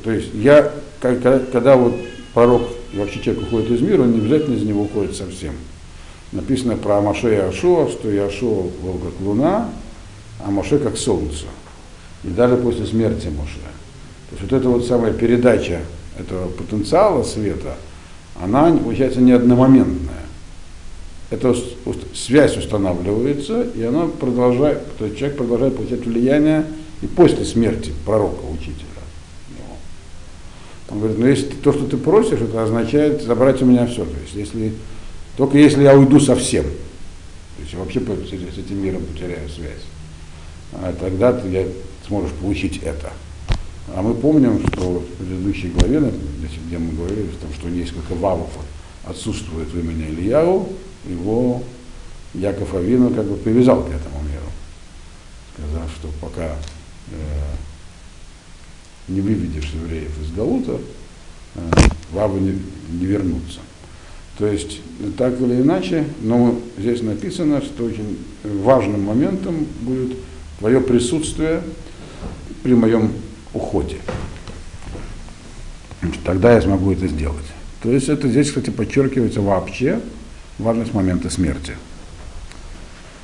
[0.03, 1.93] то есть я, когда, когда вот
[2.33, 5.53] пророк и вообще человек уходит из мира, он не обязательно из него уходит совсем.
[6.31, 9.69] Написано про Маше и Ашуа, что Яшуа был как луна,
[10.39, 11.45] а Моше как солнце.
[12.23, 13.59] И даже после смерти Моше.
[14.29, 15.81] То есть вот эта вот самая передача
[16.17, 17.75] этого потенциала света,
[18.41, 20.21] она, получается, не одномоментная.
[21.29, 21.55] Эта
[22.13, 26.65] связь устанавливается, и она продолжает, то есть человек продолжает получать влияние
[27.01, 28.85] и после смерти пророка, учителя.
[30.89, 34.03] Он говорит, ну если то, что ты просишь, это означает забрать у меня все.
[34.03, 34.73] То есть если,
[35.41, 39.81] только если я уйду совсем, то есть вообще с этим миром потеряю связь,
[40.71, 41.65] а тогда ты я
[42.05, 43.11] сможешь получить это.
[43.95, 46.13] А мы помним, что в предыдущей главе,
[46.67, 47.27] где мы говорили,
[47.57, 48.51] что несколько вавов
[49.03, 50.69] отсутствует в имени Ильяу,
[51.09, 51.63] его
[52.35, 54.45] Яков Авину как бы привязал к этому миру,
[55.57, 56.55] сказав, что пока
[57.09, 57.15] э,
[59.07, 60.79] не выведешь евреев из Галута,
[61.55, 61.61] э,
[62.11, 63.61] вавы не, не вернутся.
[64.37, 64.79] То есть,
[65.17, 70.17] так или иначе, но здесь написано, что очень важным моментом будет
[70.59, 71.61] твое присутствие
[72.63, 73.11] при моем
[73.53, 73.97] уходе.
[76.23, 77.45] Тогда я смогу это сделать.
[77.83, 79.99] То есть это здесь, кстати, подчеркивается вообще
[80.59, 81.75] важность момента смерти.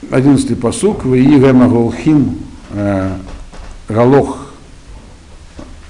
[0.09, 1.05] Одиннадцатый посук.
[1.05, 2.39] Ваигама Голхим
[2.71, 3.17] э,
[3.87, 4.47] Галох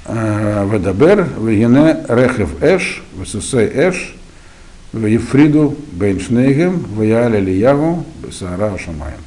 [0.06, 4.16] э, Ведабер, Вегене Рехев Эш, Весусей Эш,
[4.93, 9.19] Вефриду Бейншнейгем, Ваяля Лиягу, Бесара Шамаем.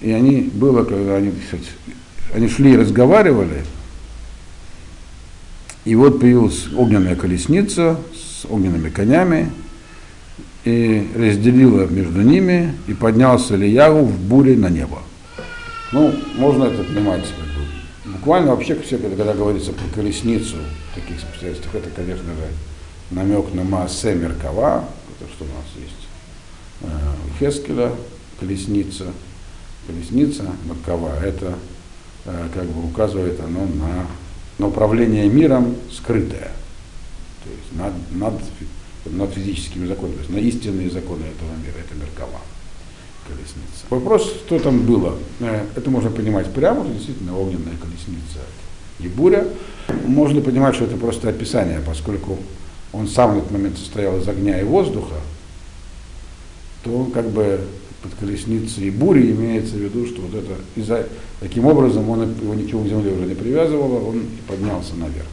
[0.00, 1.64] И они, было, когда они, кстати,
[2.34, 3.64] они шли и разговаривали,
[5.84, 9.50] и вот появилась огненная колесница с огненными конями,
[10.64, 15.02] и разделила между ними, и поднялся Ильягу в буре на небо.
[15.92, 17.26] Ну, можно это понимать.
[18.06, 20.56] Буквально вообще, когда говорится про колесницу
[20.90, 22.48] в таких обстоятельствах, это, конечно же,
[23.10, 24.84] намек на Маасе Меркава,
[25.18, 26.08] это что у нас есть,
[26.82, 26.86] э,
[27.38, 27.92] Хескеля,
[28.40, 29.06] колесница,
[29.86, 31.54] колесница Меркава, это
[32.24, 34.06] э, как бы указывает оно на,
[34.58, 36.50] на управление миром скрытое,
[37.44, 38.34] то есть над, над
[39.10, 42.40] над физическими законами, то есть на истинные законы этого мира, это Меркава,
[43.26, 43.84] колесница.
[43.90, 48.40] Вопрос, что там было, э, это можно понимать прямо, что действительно огненная колесница
[49.00, 49.46] и буря.
[50.06, 52.38] Можно понимать, что это просто описание, поскольку
[52.94, 55.16] он сам в этот момент состоял из огня и воздуха,
[56.84, 57.60] то как бы
[58.02, 61.08] под колесницей и бури имеется в виду, что вот это из-за
[61.40, 65.26] таким образом он его ничего к земле уже не привязывало, он поднялся наверх,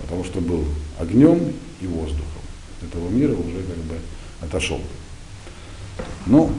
[0.00, 0.64] потому что был
[0.98, 2.24] огнем и воздухом
[2.82, 3.96] этого мира уже как бы
[4.40, 4.80] отошел.
[6.26, 6.50] Ну,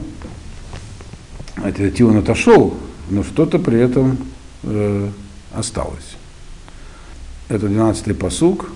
[1.56, 2.74] это он отошел,
[3.10, 4.18] но что-то при этом
[4.62, 5.08] э,
[5.52, 6.16] осталось.
[7.48, 8.70] Это 12-й посук.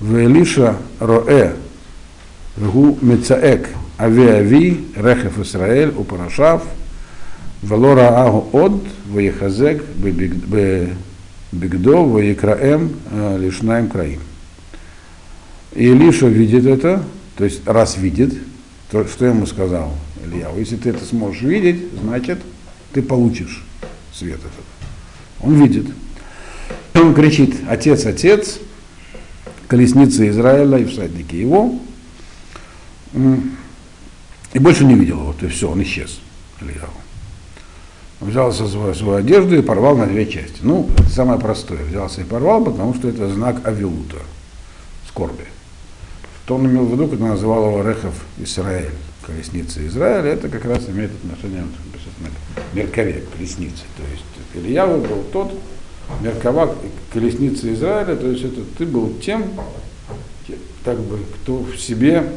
[0.00, 1.52] В Элиша Роэ
[2.56, 6.62] Гу Мецаэк Ави Ави Рехев Исраэль Упарашав
[7.62, 9.84] Велора Агу Од Ваехазек
[11.52, 12.90] Бигдо Ваекраэм
[13.38, 14.20] Лишнаем Краим.
[15.74, 17.04] И Илиша видит это,
[17.36, 18.34] то есть раз видит,
[18.90, 19.92] то что ему сказал
[20.24, 20.48] Илья?
[20.56, 22.38] Если ты это сможешь видеть, значит,
[22.92, 23.64] ты получишь
[24.14, 24.64] свет этот.
[25.40, 25.86] Он видит.
[26.94, 28.58] Он кричит, отец, отец,
[29.70, 31.78] колесница Израиля и всадники его.
[34.52, 36.18] И больше не видел его, то есть все, он исчез,
[36.60, 36.90] Ильяу.
[38.20, 40.58] Взялся свою, свою одежду и порвал на две части.
[40.62, 41.84] Ну, это самое простое.
[41.84, 44.16] Взялся и порвал, потому что это знак авилута,
[45.08, 45.44] скорби.
[46.46, 48.90] То он имел в виду, когда называл его Рехов Израиль,
[49.24, 53.84] колесница Израиля, это как раз имеет отношение к Меркове, к колеснице.
[53.96, 54.24] То есть
[54.66, 55.54] Ильява был тот,
[56.20, 56.74] Меркова,
[57.12, 59.44] колесница Израиля, то есть это ты был тем,
[60.84, 62.30] как бы, кто в себе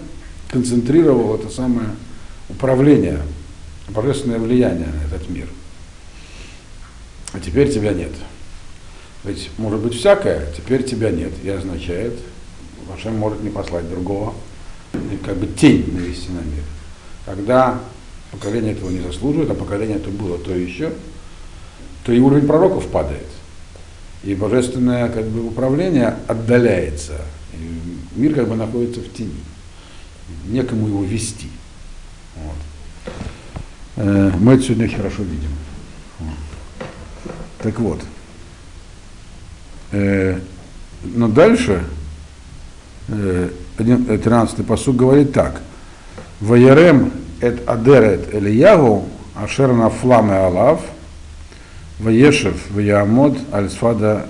[0.50, 1.90] концентрировал это самое
[2.50, 3.20] управление,
[3.90, 5.48] божественное влияние на этот мир.
[7.34, 8.12] А теперь тебя нет.
[9.24, 11.32] Ведь может быть всякое, теперь тебя нет.
[11.44, 12.14] И означает,
[12.94, 14.34] Ашем может не послать другого,
[14.94, 16.64] и как бы тень навести на мир.
[17.26, 17.80] Когда
[18.32, 20.92] поколение этого не заслуживает, а поколение это было то еще,
[22.06, 23.26] то и уровень пророков падает.
[24.24, 27.22] И божественное как бы, управление отдаляется.
[27.54, 29.44] И мир как бы находится в тени.
[30.48, 31.50] Некому его вести.
[32.36, 32.56] Вот.
[33.98, 35.50] Э, мы это сегодня хорошо видим.
[37.62, 38.02] Так вот.
[39.92, 40.40] Э,
[41.04, 41.84] но дальше
[43.08, 45.62] 13 посуд говорит так.
[46.40, 49.06] Ваярем эт адерет Элиягу
[49.36, 50.82] Ашер на фламе Алав,
[51.99, 54.27] Ваешев, Ваямод, Альсфада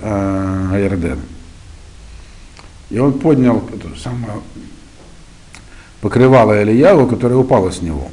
[0.70, 1.20] Гаярден.
[2.90, 4.34] И он поднял это самое
[6.04, 8.10] покрывало Ильяву, которое упало с него.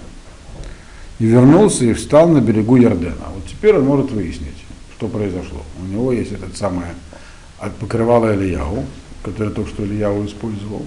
[1.19, 3.27] И вернулся и встал на берегу Ярдена.
[3.35, 4.63] Вот теперь он может выяснить,
[4.95, 5.61] что произошло.
[5.77, 6.93] У него есть этот самое
[7.59, 8.33] от покрывала
[9.23, 10.85] которое только что Ильяву использовал.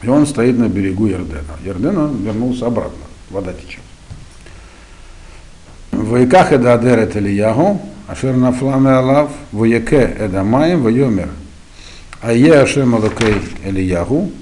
[0.00, 1.58] И он стоит на берегу Ярдена.
[1.64, 3.82] Ярдена вернулся обратно, вода течет.
[6.10, 11.28] Вайках эда адер это Ильягу, ашер на фламе алав, вояке эда маем, вайомер.
[12.20, 14.32] А е ашем алакей Ильягу,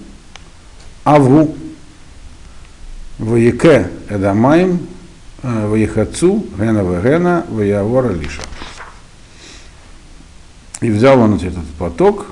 [1.05, 1.55] аву,
[3.19, 4.89] вояке эда маем,
[5.43, 8.41] ваяхацу, гена вегена, ваявора лиша.
[10.81, 12.29] И взял он этот поток,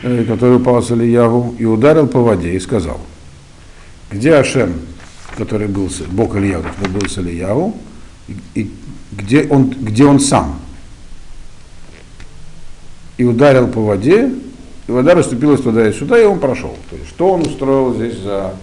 [0.00, 2.98] который упал с Ильяву, и ударил по воде, и сказал,
[4.10, 4.72] где Ашем,
[5.36, 7.76] который был, Бог Ильяву, который был с Ильяву,
[8.54, 8.70] и,
[9.12, 10.60] где, он, где он сам.
[13.18, 14.30] И ударил по воде,
[14.86, 16.76] и вода расступилась туда и сюда, и он прошел.
[16.90, 18.54] То есть, что он устроил здесь за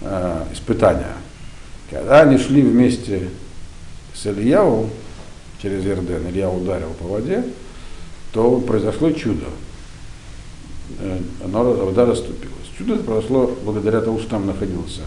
[0.00, 1.14] э, испытания?
[1.90, 3.30] Когда они шли вместе
[4.14, 4.88] с Ильяву
[5.60, 7.44] через Ярден, Илья ударил по воде,
[8.32, 9.46] то произошло чудо.
[11.44, 12.56] Оно, вода расступилась.
[12.78, 15.02] Чудо произошло благодаря тому, что там находился,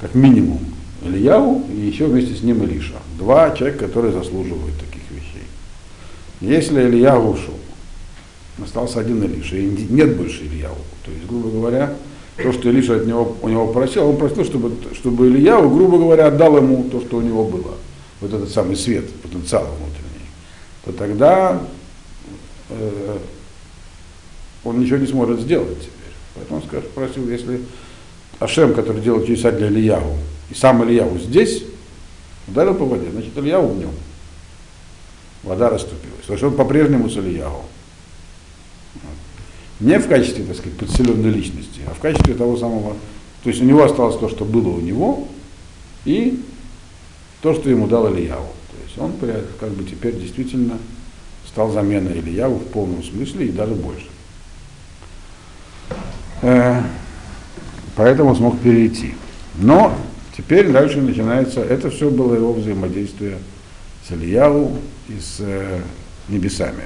[0.00, 0.60] как минимум,
[1.02, 2.96] Ильяву и еще вместе с ним Илиша.
[3.18, 5.46] Два человека, которые заслуживают таких вещей.
[6.40, 7.54] Если Ильяву ушел,
[8.62, 10.78] остался один Илиша, и нет больше Ильяву.
[11.04, 11.94] То есть, грубо говоря,
[12.36, 16.26] то, что Илиша от него, у него просил, он просил, чтобы, чтобы Ильяву, грубо говоря,
[16.28, 17.74] отдал ему то, что у него было.
[18.20, 20.28] Вот этот самый свет, потенциал внутренний.
[20.84, 21.60] То тогда
[22.70, 23.18] э,
[24.64, 26.14] он ничего не сможет сделать теперь.
[26.34, 27.60] Поэтому он скажет, просил, если
[28.40, 30.16] Ашем, который делал чудеса для Ильяву,
[30.50, 31.64] и сам Ильяву здесь,
[32.46, 33.92] ударил по воде, значит Ильяву в нем.
[35.42, 36.24] Вода расступилась.
[36.26, 37.64] То есть он по-прежнему с Ильяву.
[39.80, 42.96] Не в качестве, так сказать, подселенной личности, а в качестве того самого,
[43.44, 45.28] то есть у него осталось то, что было у него,
[46.04, 46.42] и
[47.42, 48.48] то, что ему дал Ильяву.
[48.70, 49.12] То есть он
[49.60, 50.78] как бы теперь действительно
[51.46, 54.08] стал заменой Ильяву в полном смысле и даже больше.
[57.94, 59.14] Поэтому смог перейти.
[59.56, 59.94] Но
[60.38, 63.36] теперь дальше начинается, это все было его взаимодействие
[64.08, 65.80] с Ильяву и с э,
[66.28, 66.84] небесами.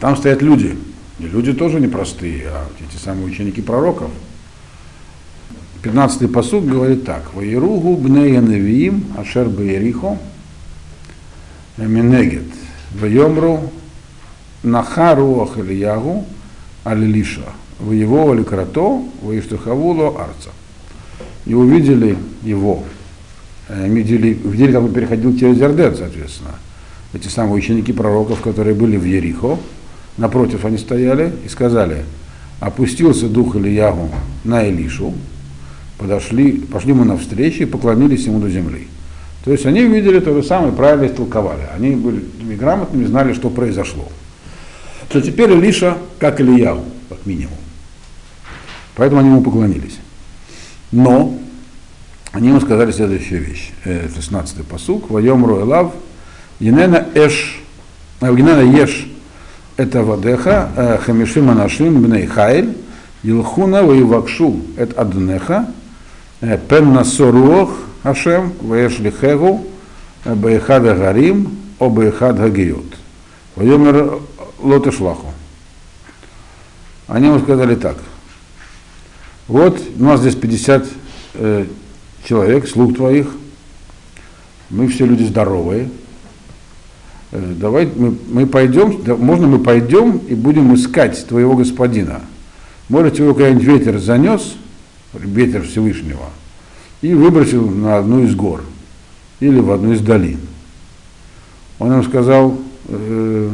[0.00, 0.76] Там стоят люди.
[1.20, 4.10] И люди тоже непростые, а эти самые ученики пророков.
[5.82, 7.34] 15-й посуд говорит так.
[7.34, 10.18] Ваеругу бнея невиим ашер баерихо
[11.76, 12.44] минегет
[12.94, 13.70] ваемру
[14.62, 16.24] нахаруах Ильягу
[16.84, 20.50] алилиша в его ликрато, в Иштухавуло арца.
[21.48, 22.84] И увидели его,
[23.68, 26.54] видели, увидели, как он переходил через Ярден, соответственно.
[27.14, 29.58] Эти самые ученики пророков, которые были в Ерихо,
[30.18, 32.04] напротив они стояли и сказали,
[32.60, 34.10] опустился дух Ильягу
[34.44, 35.14] на Илишу,
[35.96, 38.86] подошли, пошли ему навстречу и поклонились ему до земли.
[39.42, 41.62] То есть они увидели то же самое, правильно истолковали.
[41.74, 42.24] Они были
[42.56, 44.06] грамотными, знали, что произошло.
[45.08, 47.56] То теперь Илиша, как Ильягу, как минимум.
[48.96, 49.96] Поэтому они ему поклонились.
[50.90, 51.34] Но
[52.32, 53.72] они ему сказали следующую вещь.
[53.84, 55.10] 16-й посук.
[55.10, 55.92] Вайом Руэлав.
[56.60, 57.60] Енена Эш.
[58.20, 59.06] Енена Еш.
[59.76, 61.00] Это Вадеха.
[61.04, 62.76] Хамишим Анашим Бней Хайль.
[63.22, 64.60] Илхуна Ваивакшу.
[64.76, 65.66] Это Аднеха.
[66.40, 67.70] Пен Насоруох
[68.02, 68.52] Ашем.
[68.60, 69.66] Ваеш Лихегу.
[70.24, 71.58] Баихада Гарим.
[71.78, 72.94] О Баихад Гагиот.
[73.56, 74.20] Вайомер
[74.60, 75.32] Лотешлаху.
[77.06, 77.96] Они ему сказали так.
[79.48, 80.86] Вот у нас здесь 50
[81.34, 81.66] э,
[82.22, 83.28] человек, слуг твоих.
[84.68, 85.88] Мы все люди здоровые.
[87.32, 92.20] Э, давай мы, мы пойдем, да, можно мы пойдем и будем искать твоего господина.
[92.90, 94.54] Может, его какой-нибудь ветер занес,
[95.14, 96.26] ветер Всевышнего,
[97.00, 98.62] и выбросил на одну из гор
[99.40, 100.40] или в одну из долин.
[101.78, 102.58] Он им сказал,
[102.88, 103.50] э,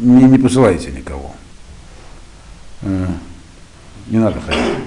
[0.00, 1.32] не, не посылайте никого.
[4.08, 4.84] Не надо ходить.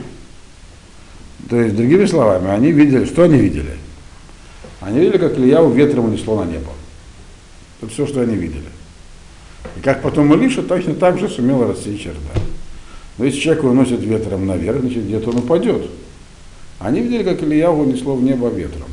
[1.50, 3.76] То есть, другими словами, они видели, что они видели?
[4.82, 6.72] Они видели, как Ильяу ветром унесло на небо.
[7.82, 8.70] Это все, что они видели.
[9.78, 12.32] И как потом Илиша точно так же сумел рассеять черда.
[13.18, 15.90] Но если человек уносит ветром наверх, значит где-то он упадет.
[16.80, 18.90] Они видели, как Илья унесло в небо ветром.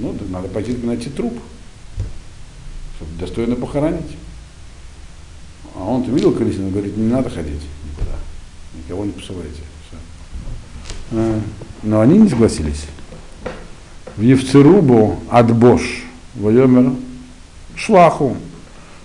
[0.00, 1.38] Ну, так надо пойти найти труп,
[2.96, 4.16] чтобы достойно похоронить.
[5.74, 7.60] А он-то видел Колесина, говорит, не надо ходить
[8.86, 9.62] никого не посылайте.
[9.88, 9.98] Все.
[11.12, 11.40] Э,
[11.82, 12.86] но они не согласились.
[14.16, 16.92] В Евцерубу отбош воемер
[17.74, 18.36] шлаху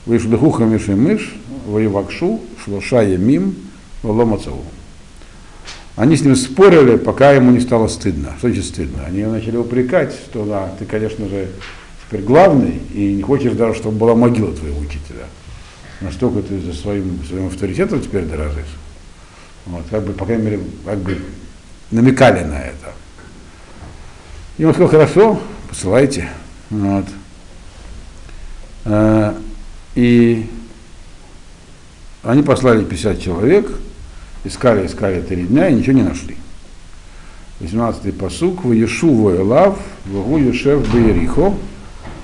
[0.06, 3.56] вышлихуха миши мыш воевакшу шлоша емим
[4.04, 4.64] воломацаву.
[5.96, 8.34] Они с ним спорили, пока ему не стало стыдно.
[8.38, 9.04] Что значит стыдно?
[9.06, 11.50] Они начали упрекать, что да, ты, конечно же,
[12.08, 15.26] теперь главный, и не хочешь даже, чтобы была могила твоего учителя.
[16.00, 18.81] Настолько ты за своим, своим авторитетом теперь дорожишь.
[19.66, 21.22] Вот, как бы, по крайней мере, как бы
[21.92, 22.94] намекали на это.
[24.58, 26.30] И он сказал, хорошо, посылайте.
[26.70, 27.06] Вот.
[28.86, 29.38] А,
[29.96, 30.50] и
[32.24, 33.70] они послали 50 человек,
[34.44, 36.38] искали, искали три дня и ничего не нашли.
[37.60, 41.54] 18-й посук, в Ешу воелав, в Ешев Беерихо,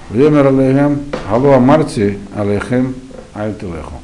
[0.10, 2.96] Вемер алейхем, Галуа Марти алейхем
[3.34, 3.96] альтелехо.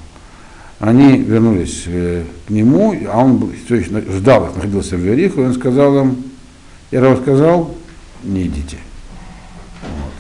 [0.84, 5.46] Они вернулись э, к нему, а он все еще ждал их, находился в Вериху, и
[5.46, 6.18] он сказал им,
[6.92, 7.74] я вам сказал,
[8.22, 8.76] не идите.
[9.82, 10.12] Вот.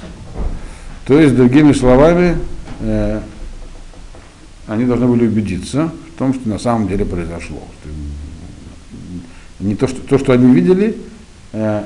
[1.03, 2.38] То есть, другими словами,
[2.80, 3.20] э,
[4.68, 7.61] они должны были убедиться в том, что на самом деле произошло.
[9.59, 10.95] Не то, что, то, что они видели,
[11.51, 11.84] э,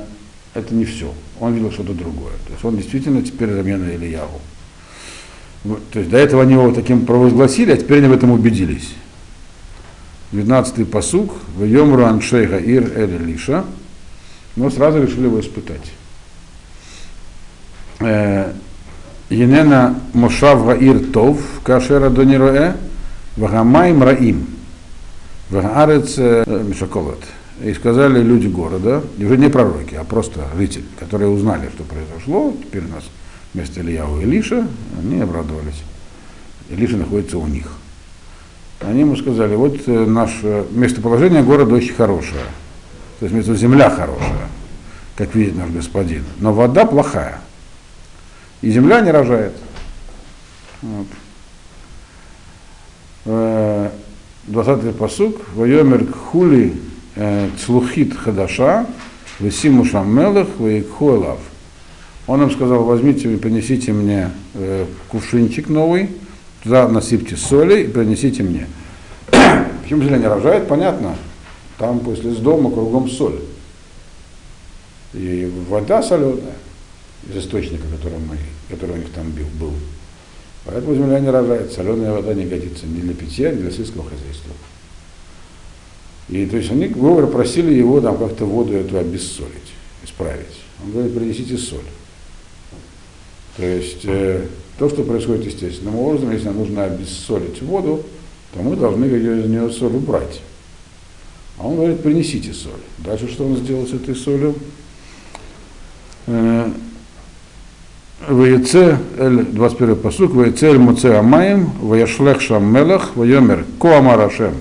[0.53, 1.11] это не все.
[1.39, 2.33] Он видел что-то другое.
[2.45, 4.39] То есть он действительно теперь замена Ильяву.
[5.63, 8.93] То есть до этого они его таким провозгласили, а теперь они в этом убедились.
[10.31, 13.65] 12-й посук, в Йомру Аншейха Ир Эль Лиша,
[14.55, 15.91] но сразу решили его испытать.
[17.99, 18.51] Э,
[19.29, 22.75] Енена Мошав Гаир Тов, Кашера Донироэ,
[23.35, 24.47] Вагамайм Раим,
[25.49, 27.23] Вагаарец э, Мишаколот.
[27.63, 32.83] И сказали люди города, уже не пророки, а просто жители, которые узнали, что произошло, теперь
[32.83, 33.03] у нас
[33.53, 34.67] вместо Ильяу и Илиша,
[34.99, 35.83] они обрадовались.
[36.69, 37.71] Илиша находится у них.
[38.81, 42.45] Они ему сказали, вот э, наше местоположение города очень хорошее.
[43.19, 44.49] То есть место земля хорошая,
[45.15, 46.23] как видит наш господин.
[46.39, 47.39] Но вода плохая.
[48.61, 49.53] И земля не рожает.
[50.81, 51.07] Вот.
[53.25, 55.41] 20-й э, посук.
[55.55, 56.73] Вайомер хули
[57.15, 58.85] э, цлухит хадаша,
[59.39, 61.39] весиму шаммелах, ваикхуэлав.
[62.27, 66.09] Он им сказал, возьмите и принесите мне э, кувшинчик новый,
[66.61, 68.67] туда насыпьте соли и принесите мне.
[69.81, 71.15] Почему земля не рожает, понятно.
[71.77, 73.39] Там после с дома кругом соль.
[75.13, 76.57] И вода соленая
[77.29, 78.37] из источника, который, мы,
[78.69, 79.71] который у них там был.
[80.65, 81.71] Поэтому земля не рожает.
[81.71, 84.51] Соленая вода не годится ни для питья, ни для сельского хозяйства.
[86.27, 89.73] И то есть они, говоря, просили его там как-то воду эту обессолить,
[90.03, 90.61] исправить.
[90.83, 91.79] Он говорит, принесите соль.
[93.57, 94.45] То есть э,
[94.77, 98.03] то, что происходит естественным образом, если нам нужно обессолить воду,
[98.53, 100.41] то мы должны ее из нее соль убрать.
[101.57, 102.79] А он говорит, принесите соль.
[102.99, 104.55] Дальше что он сделал с этой солью?
[106.27, 106.69] Э,
[108.27, 114.53] Ваеце, 21 посук, Ваеце эль муце амаем, Ваяшлех шам мелах, Вайомер, Коамар Ашем,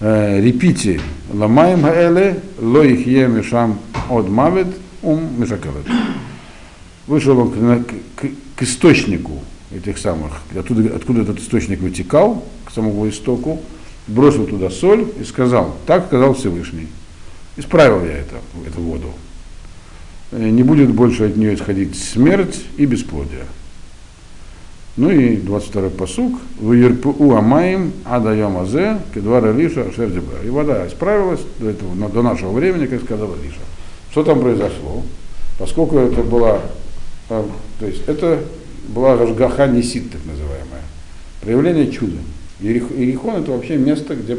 [0.00, 1.00] э, репите
[1.32, 3.78] ламаем хаэле, ло их шам
[4.10, 4.68] от мавет,
[5.02, 5.86] ум мешакалет
[7.10, 9.32] вышел он к, к, к источнику
[9.74, 13.60] этих самых, оттуда, откуда этот источник вытекал, к самому истоку,
[14.06, 16.86] бросил туда соль и сказал, так сказал Всевышний.
[17.56, 19.08] Исправил я это, эту воду.
[20.30, 23.44] Э, не будет больше от нее исходить смерть и бесплодие.
[24.96, 26.40] Ну и 22-й посук.
[26.58, 30.34] В Ерпу Амаим Адаям Азе, Кедвара Лиша, Шердиба.
[30.44, 33.60] И вода исправилась до, этого, до нашего времени, как сказала Лиша.
[34.12, 35.02] Что там произошло?
[35.58, 36.60] Поскольку это была
[37.30, 38.40] то есть это
[38.88, 40.82] была Рашгаха Несит, так называемая.
[41.40, 42.16] Проявление чуда.
[42.60, 44.36] Иерихон это вообще место, где...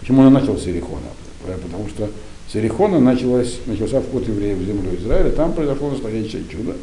[0.00, 1.08] Почему он начал с Иерихона?
[1.42, 2.10] Потому что
[2.50, 6.74] с Иерихона началось, начался вход евреев в землю Израиля, там произошло настоящее чудо.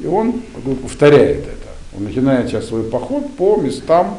[0.00, 0.42] И он
[0.82, 1.68] повторяет это.
[1.96, 4.18] Он начинает сейчас свой поход по местам,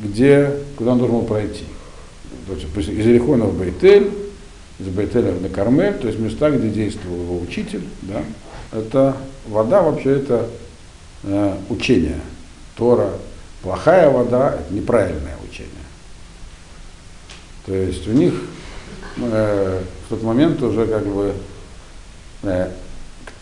[0.00, 1.64] где, куда он должен был пройти.
[2.46, 4.10] То есть из Иерихона в Бейтель,
[4.78, 8.22] из Бейтеля на Кармель, то есть места, где действовал его учитель, да,
[8.72, 9.16] это
[9.46, 10.48] вода вообще это
[11.24, 12.20] э, учение.
[12.76, 13.10] Тора.
[13.62, 15.72] Плохая вода это неправильное учение.
[17.66, 18.34] То есть у них
[19.16, 21.34] э, в тот момент уже как бы
[22.42, 22.70] э,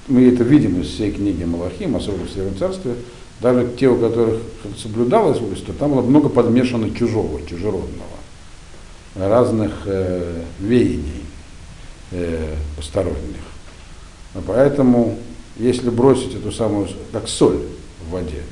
[0.08, 2.94] мы это видим из всей книги Малахим, особенно в Северном Царстве,
[3.40, 4.40] даже те, у которых
[4.78, 8.16] соблюдалось то там было много подмешано чужого, чужеродного,
[9.14, 11.24] разных э, веяний
[12.12, 13.55] э, посторонних.
[14.46, 15.16] Поэтому,
[15.56, 17.60] если бросить эту самую, как соль
[18.06, 18.42] в воде,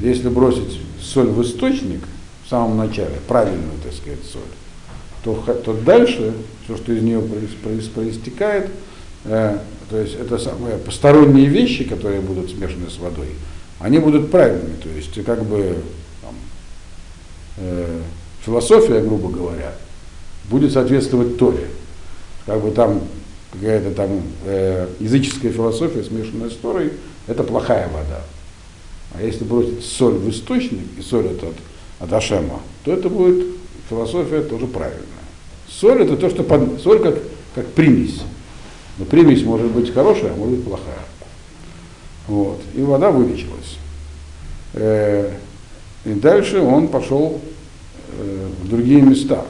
[0.00, 2.00] если бросить соль в источник
[2.44, 4.42] в самом начале, правильную, так сказать, соль,
[5.22, 6.32] то, то дальше,
[6.64, 7.20] все, что из нее
[7.94, 8.70] проистекает,
[9.24, 9.58] э,
[9.90, 13.28] то есть это самые посторонние вещи, которые будут смешаны с водой,
[13.80, 14.76] они будут правильными.
[14.76, 15.76] То есть как бы
[16.22, 16.34] там,
[17.58, 18.00] э,
[18.44, 19.74] философия, грубо говоря,
[20.48, 21.66] будет соответствовать Торе.
[22.46, 23.00] Как бы там
[23.52, 26.92] какая-то там э, языческая философия, смешанная с Торой,
[27.26, 28.22] это плохая вода.
[29.12, 31.56] А если бросить соль в источник, и соль это от,
[31.98, 33.46] от Ашема, то это будет
[33.88, 35.06] философия тоже правильная.
[35.68, 37.18] Соль это то, что под, соль как,
[37.54, 38.22] как примесь.
[38.98, 41.04] Но примесь может быть хорошая, а может быть плохая.
[42.28, 42.60] Вот.
[42.74, 43.78] И вода вылечилась.
[44.74, 45.32] Э,
[46.04, 47.40] и дальше он пошел
[48.18, 49.44] э, в другие места.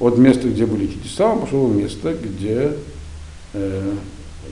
[0.00, 2.72] От места, где были чудеса, он пошел в место, где
[3.54, 3.92] э,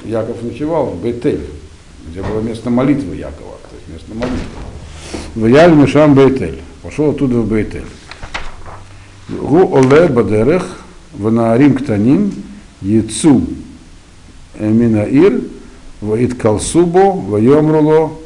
[0.04, 1.46] Яков ночевал, в Бейтель,
[2.08, 4.38] где было место молитвы Якова, то есть место молитвы.
[5.34, 6.60] В Яль Мишам Бейтель.
[6.82, 7.84] Пошел оттуда в Бейтель.
[9.28, 10.66] Гу оле бадерех
[11.12, 12.32] в наарим ктаним
[12.80, 13.42] яцу
[14.58, 15.42] минаир
[16.00, 18.18] ваит калсубо вайомруло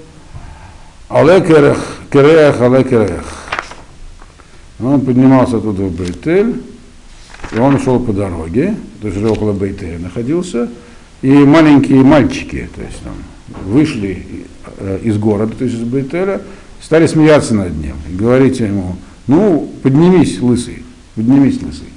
[1.08, 3.24] але керех але керех.
[4.80, 6.62] Он поднимался оттуда в Бейтель,
[7.52, 10.68] и он шел по дороге, то есть уже около Бейтеля находился,
[11.22, 13.14] и маленькие мальчики, то есть там,
[13.64, 14.26] вышли
[14.78, 16.40] э, из города, то есть из Бейтеля,
[16.80, 20.82] стали смеяться над ним и говорить ему, ну, поднимись, лысый,
[21.14, 21.88] поднимись, лысый.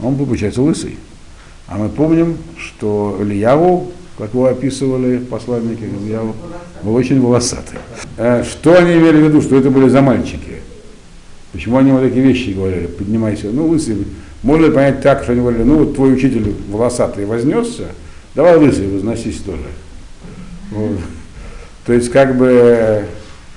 [0.00, 0.96] Он был, получается, лысый.
[1.68, 6.36] А мы помним, что Ильяву, как его описывали посланники Ильяву,
[6.82, 7.78] был очень волосатый.
[8.16, 10.55] Э, что они имели в виду, что это были за мальчики?
[11.56, 13.96] Почему они вот такие вещи говорили, поднимайся, ну, лысый.
[14.42, 17.86] Можно понять так, что они говорили, ну, вот твой учитель волосатый вознесся,
[18.34, 19.64] давай лысый возносись тоже.
[20.70, 20.98] Вот.
[21.86, 23.06] То есть, как бы,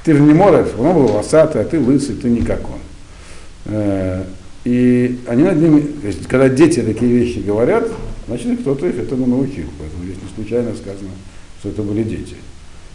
[0.05, 2.79] ты же не можешь, он был волосатый, а ты лысый, ты не как он.
[3.65, 4.23] Э,
[4.63, 7.85] и они над ними, то есть, когда дети такие вещи говорят,
[8.27, 9.65] значит, кто-то их этому научил.
[9.77, 11.11] Поэтому здесь не случайно сказано,
[11.59, 12.35] что это были дети.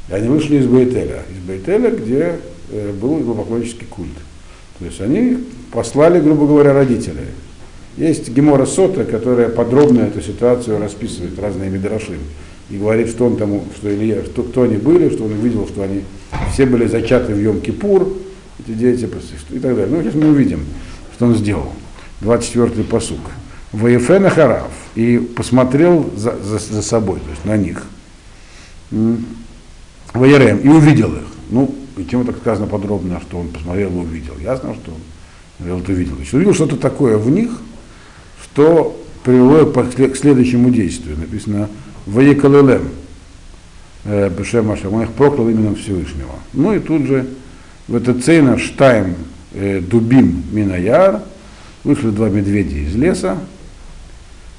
[0.09, 2.36] И они вышли из Бейтеля, из Бейтеля, где
[2.70, 4.09] э, был глубоклонический культ.
[4.79, 5.39] То есть они
[5.72, 7.29] послали, грубо говоря, родителей.
[7.97, 12.18] Есть Гемора Сота, которая подробно эту ситуацию расписывает, разные мидраши.
[12.70, 15.83] И говорит, что он тому, что Илья, что, кто они были, что он увидел, что
[15.83, 16.03] они
[16.53, 18.16] все были зачаты в Йом-Кипур,
[18.61, 19.09] эти дети,
[19.51, 19.87] и так далее.
[19.95, 20.64] Ну, сейчас мы увидим,
[21.14, 21.72] что он сделал.
[22.22, 23.20] 24-й посук.
[23.72, 24.70] Ваефена Харав.
[24.95, 27.85] И посмотрел за, за, за собой, то есть на них.
[30.14, 30.59] Ваерем.
[30.59, 31.27] И увидел их.
[31.51, 34.34] Ну, Почему так сказано подробно, что он посмотрел и увидел?
[34.38, 34.99] Ясно, что он
[35.78, 36.16] вот увидел.
[36.16, 37.51] Значит, увидел что-то такое в них,
[38.42, 41.16] что привело к следующему действию.
[41.16, 41.68] Написано
[42.07, 42.88] «Ваекалелем»
[44.05, 46.34] э, Бешем Он их проклял именно Всевышнего.
[46.53, 47.26] Ну и тут же
[47.88, 49.14] в это цейна Штайм
[49.53, 51.22] э, Дубим Минаяр
[51.84, 53.38] вышли два медведя из леса,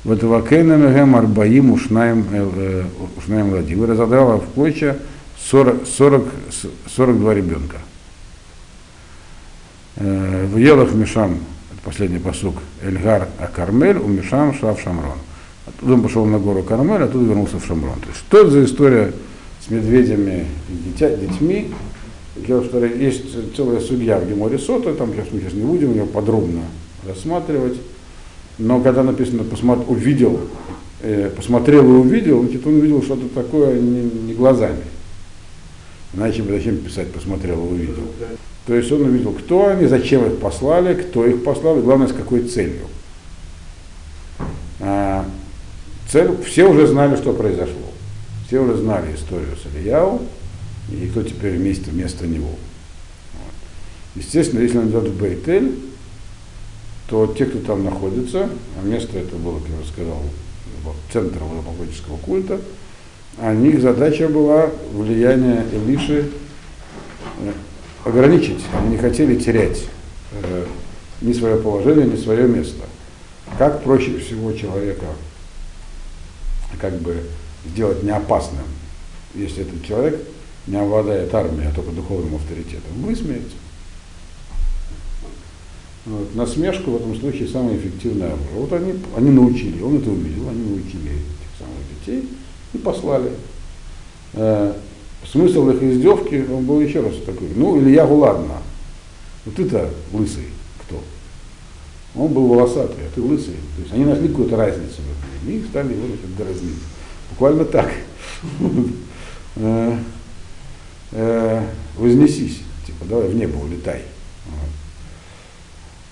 [0.06, 2.84] в этого Кейна Мегем Арбаим Ушнаем э,
[3.28, 3.74] Лади.
[3.74, 4.98] Вы разодрала в клочья
[5.40, 6.24] 40, 40,
[6.88, 7.78] 42 ребенка.
[9.98, 11.38] Э, в Елах Мишам,
[11.84, 15.18] последний посук, Эльгар Акармель, у Мишам Шав Шамрон.
[15.66, 18.00] Оттуда он пошел на гору Кармель, оттуда вернулся в Шамрон.
[18.00, 19.14] То есть что это за история
[19.66, 21.72] с медведями и дитя, детьми?
[22.36, 26.62] Есть целая судья в Геморе Сота, там сейчас мы сейчас не будем ее подробно
[27.08, 27.78] рассматривать.
[28.58, 30.40] Но когда написано посмотр, увидел,
[31.02, 34.84] э, посмотрел и увидел, значит, он увидел что-то такое не, не глазами.
[36.16, 38.08] Иначе бы зачем писать, посмотрел и увидел.
[38.66, 42.14] То есть он увидел, кто они, зачем их послали, кто их послал, и главное, с
[42.14, 42.88] какой целью.
[44.80, 45.26] А,
[46.10, 47.92] цель, все уже знали, что произошло.
[48.48, 50.22] Все уже знали историю с Ильяу,
[50.92, 52.50] и кто теперь вместе вместо него.
[52.50, 53.54] Вот.
[54.16, 55.80] Естественно, если он идет в Бейтель,
[57.10, 58.50] то те, кто там находится,
[58.80, 60.22] а место это было, как я уже сказал,
[61.12, 62.60] центр логопологического культа,
[63.38, 66.32] а их задача была влияние Илиши
[67.40, 67.52] э,
[68.06, 68.62] ограничить.
[68.74, 69.84] Они не хотели терять
[70.32, 70.66] э,
[71.22, 72.84] ни свое положение, ни свое место.
[73.58, 75.06] Как проще всего человека
[76.80, 77.24] как бы
[77.66, 78.66] сделать неопасным,
[79.34, 80.20] если этот человек
[80.68, 82.92] не обладает армией, а только духовным авторитетом?
[83.02, 83.44] Высмеять.
[86.06, 86.36] Вот.
[86.36, 88.50] Насмешку в этом случае самое эффективное оружие.
[88.54, 92.30] Вот они, они научили, он это увидел, они научили этих самых детей
[92.76, 93.32] и послали.
[94.34, 94.74] Э,
[95.26, 98.62] смысл их издевки, он был еще раз такой, ну, или я ладно,
[99.46, 100.46] вот ты-то лысый
[100.82, 101.02] кто?
[102.16, 103.56] Он был волосатый, а ты лысый.
[103.76, 106.84] То есть они нашли какую-то разницу в этом, и стали его значит, дразнить.
[107.32, 107.92] Буквально так.
[109.58, 109.98] Э,
[111.14, 111.68] э,
[111.98, 114.02] вознесись, типа, давай в небо улетай.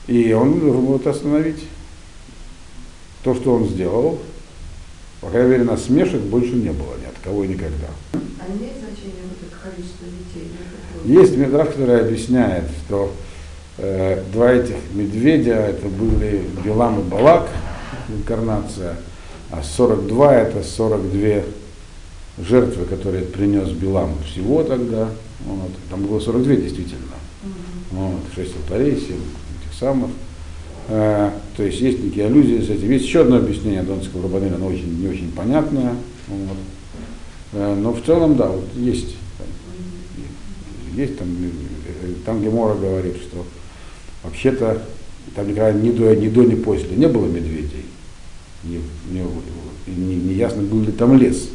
[0.07, 1.63] И он должен это остановить.
[3.21, 4.19] То, что он сделал,
[5.23, 7.87] по крайней мере, насмешек больше не было ни от кого и никогда.
[8.13, 8.17] А
[8.51, 10.51] имеет значение вот это количество детей?
[11.05, 13.13] Есть медраж, который объясняет, что
[13.77, 17.49] э, два этих медведя, это были Билам и Балак,
[18.09, 18.97] инкарнация,
[19.49, 21.43] а 42 это 42
[22.45, 25.09] жертвы, которые принес Билам всего тогда.
[25.45, 25.71] Вот.
[25.89, 27.01] Там было 42 действительно.
[27.91, 30.09] Вот, 6 алтарей, 7 этих самых.
[30.87, 32.91] Э, то есть есть некие аллюзии с этим.
[32.91, 35.95] Есть еще одно объяснение Донского Рабанеля, оно очень, не очень понятное.
[36.27, 36.57] Вот.
[37.53, 39.15] Э, но в целом, да, вот есть,
[40.95, 43.45] есть там, э, там Гемора говорит, что
[44.23, 44.81] вообще-то
[45.35, 47.85] там никогда ни до, ни до, ни после не было медведей.
[48.63, 48.79] Не,
[49.09, 49.25] не,
[49.87, 51.49] не, не ясно, был ли там лес.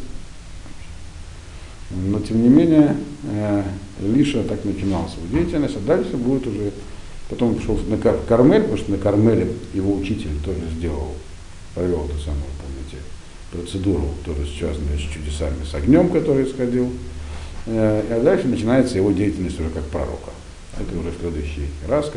[1.90, 3.62] Но тем не менее, э,
[4.02, 6.72] Лиша так начинал свою деятельность, а дальше будет уже
[7.28, 11.14] Потом пошел на Кармель, потому что на Кармеле его учитель тоже сделал,
[11.74, 13.02] провел ту самую, помните,
[13.52, 16.90] процедуру, тоже связанную с чудесами, с огнем, который исходил.
[17.66, 20.30] А дальше начинается его деятельность уже как пророка.
[20.80, 22.06] Это уже следующий раз,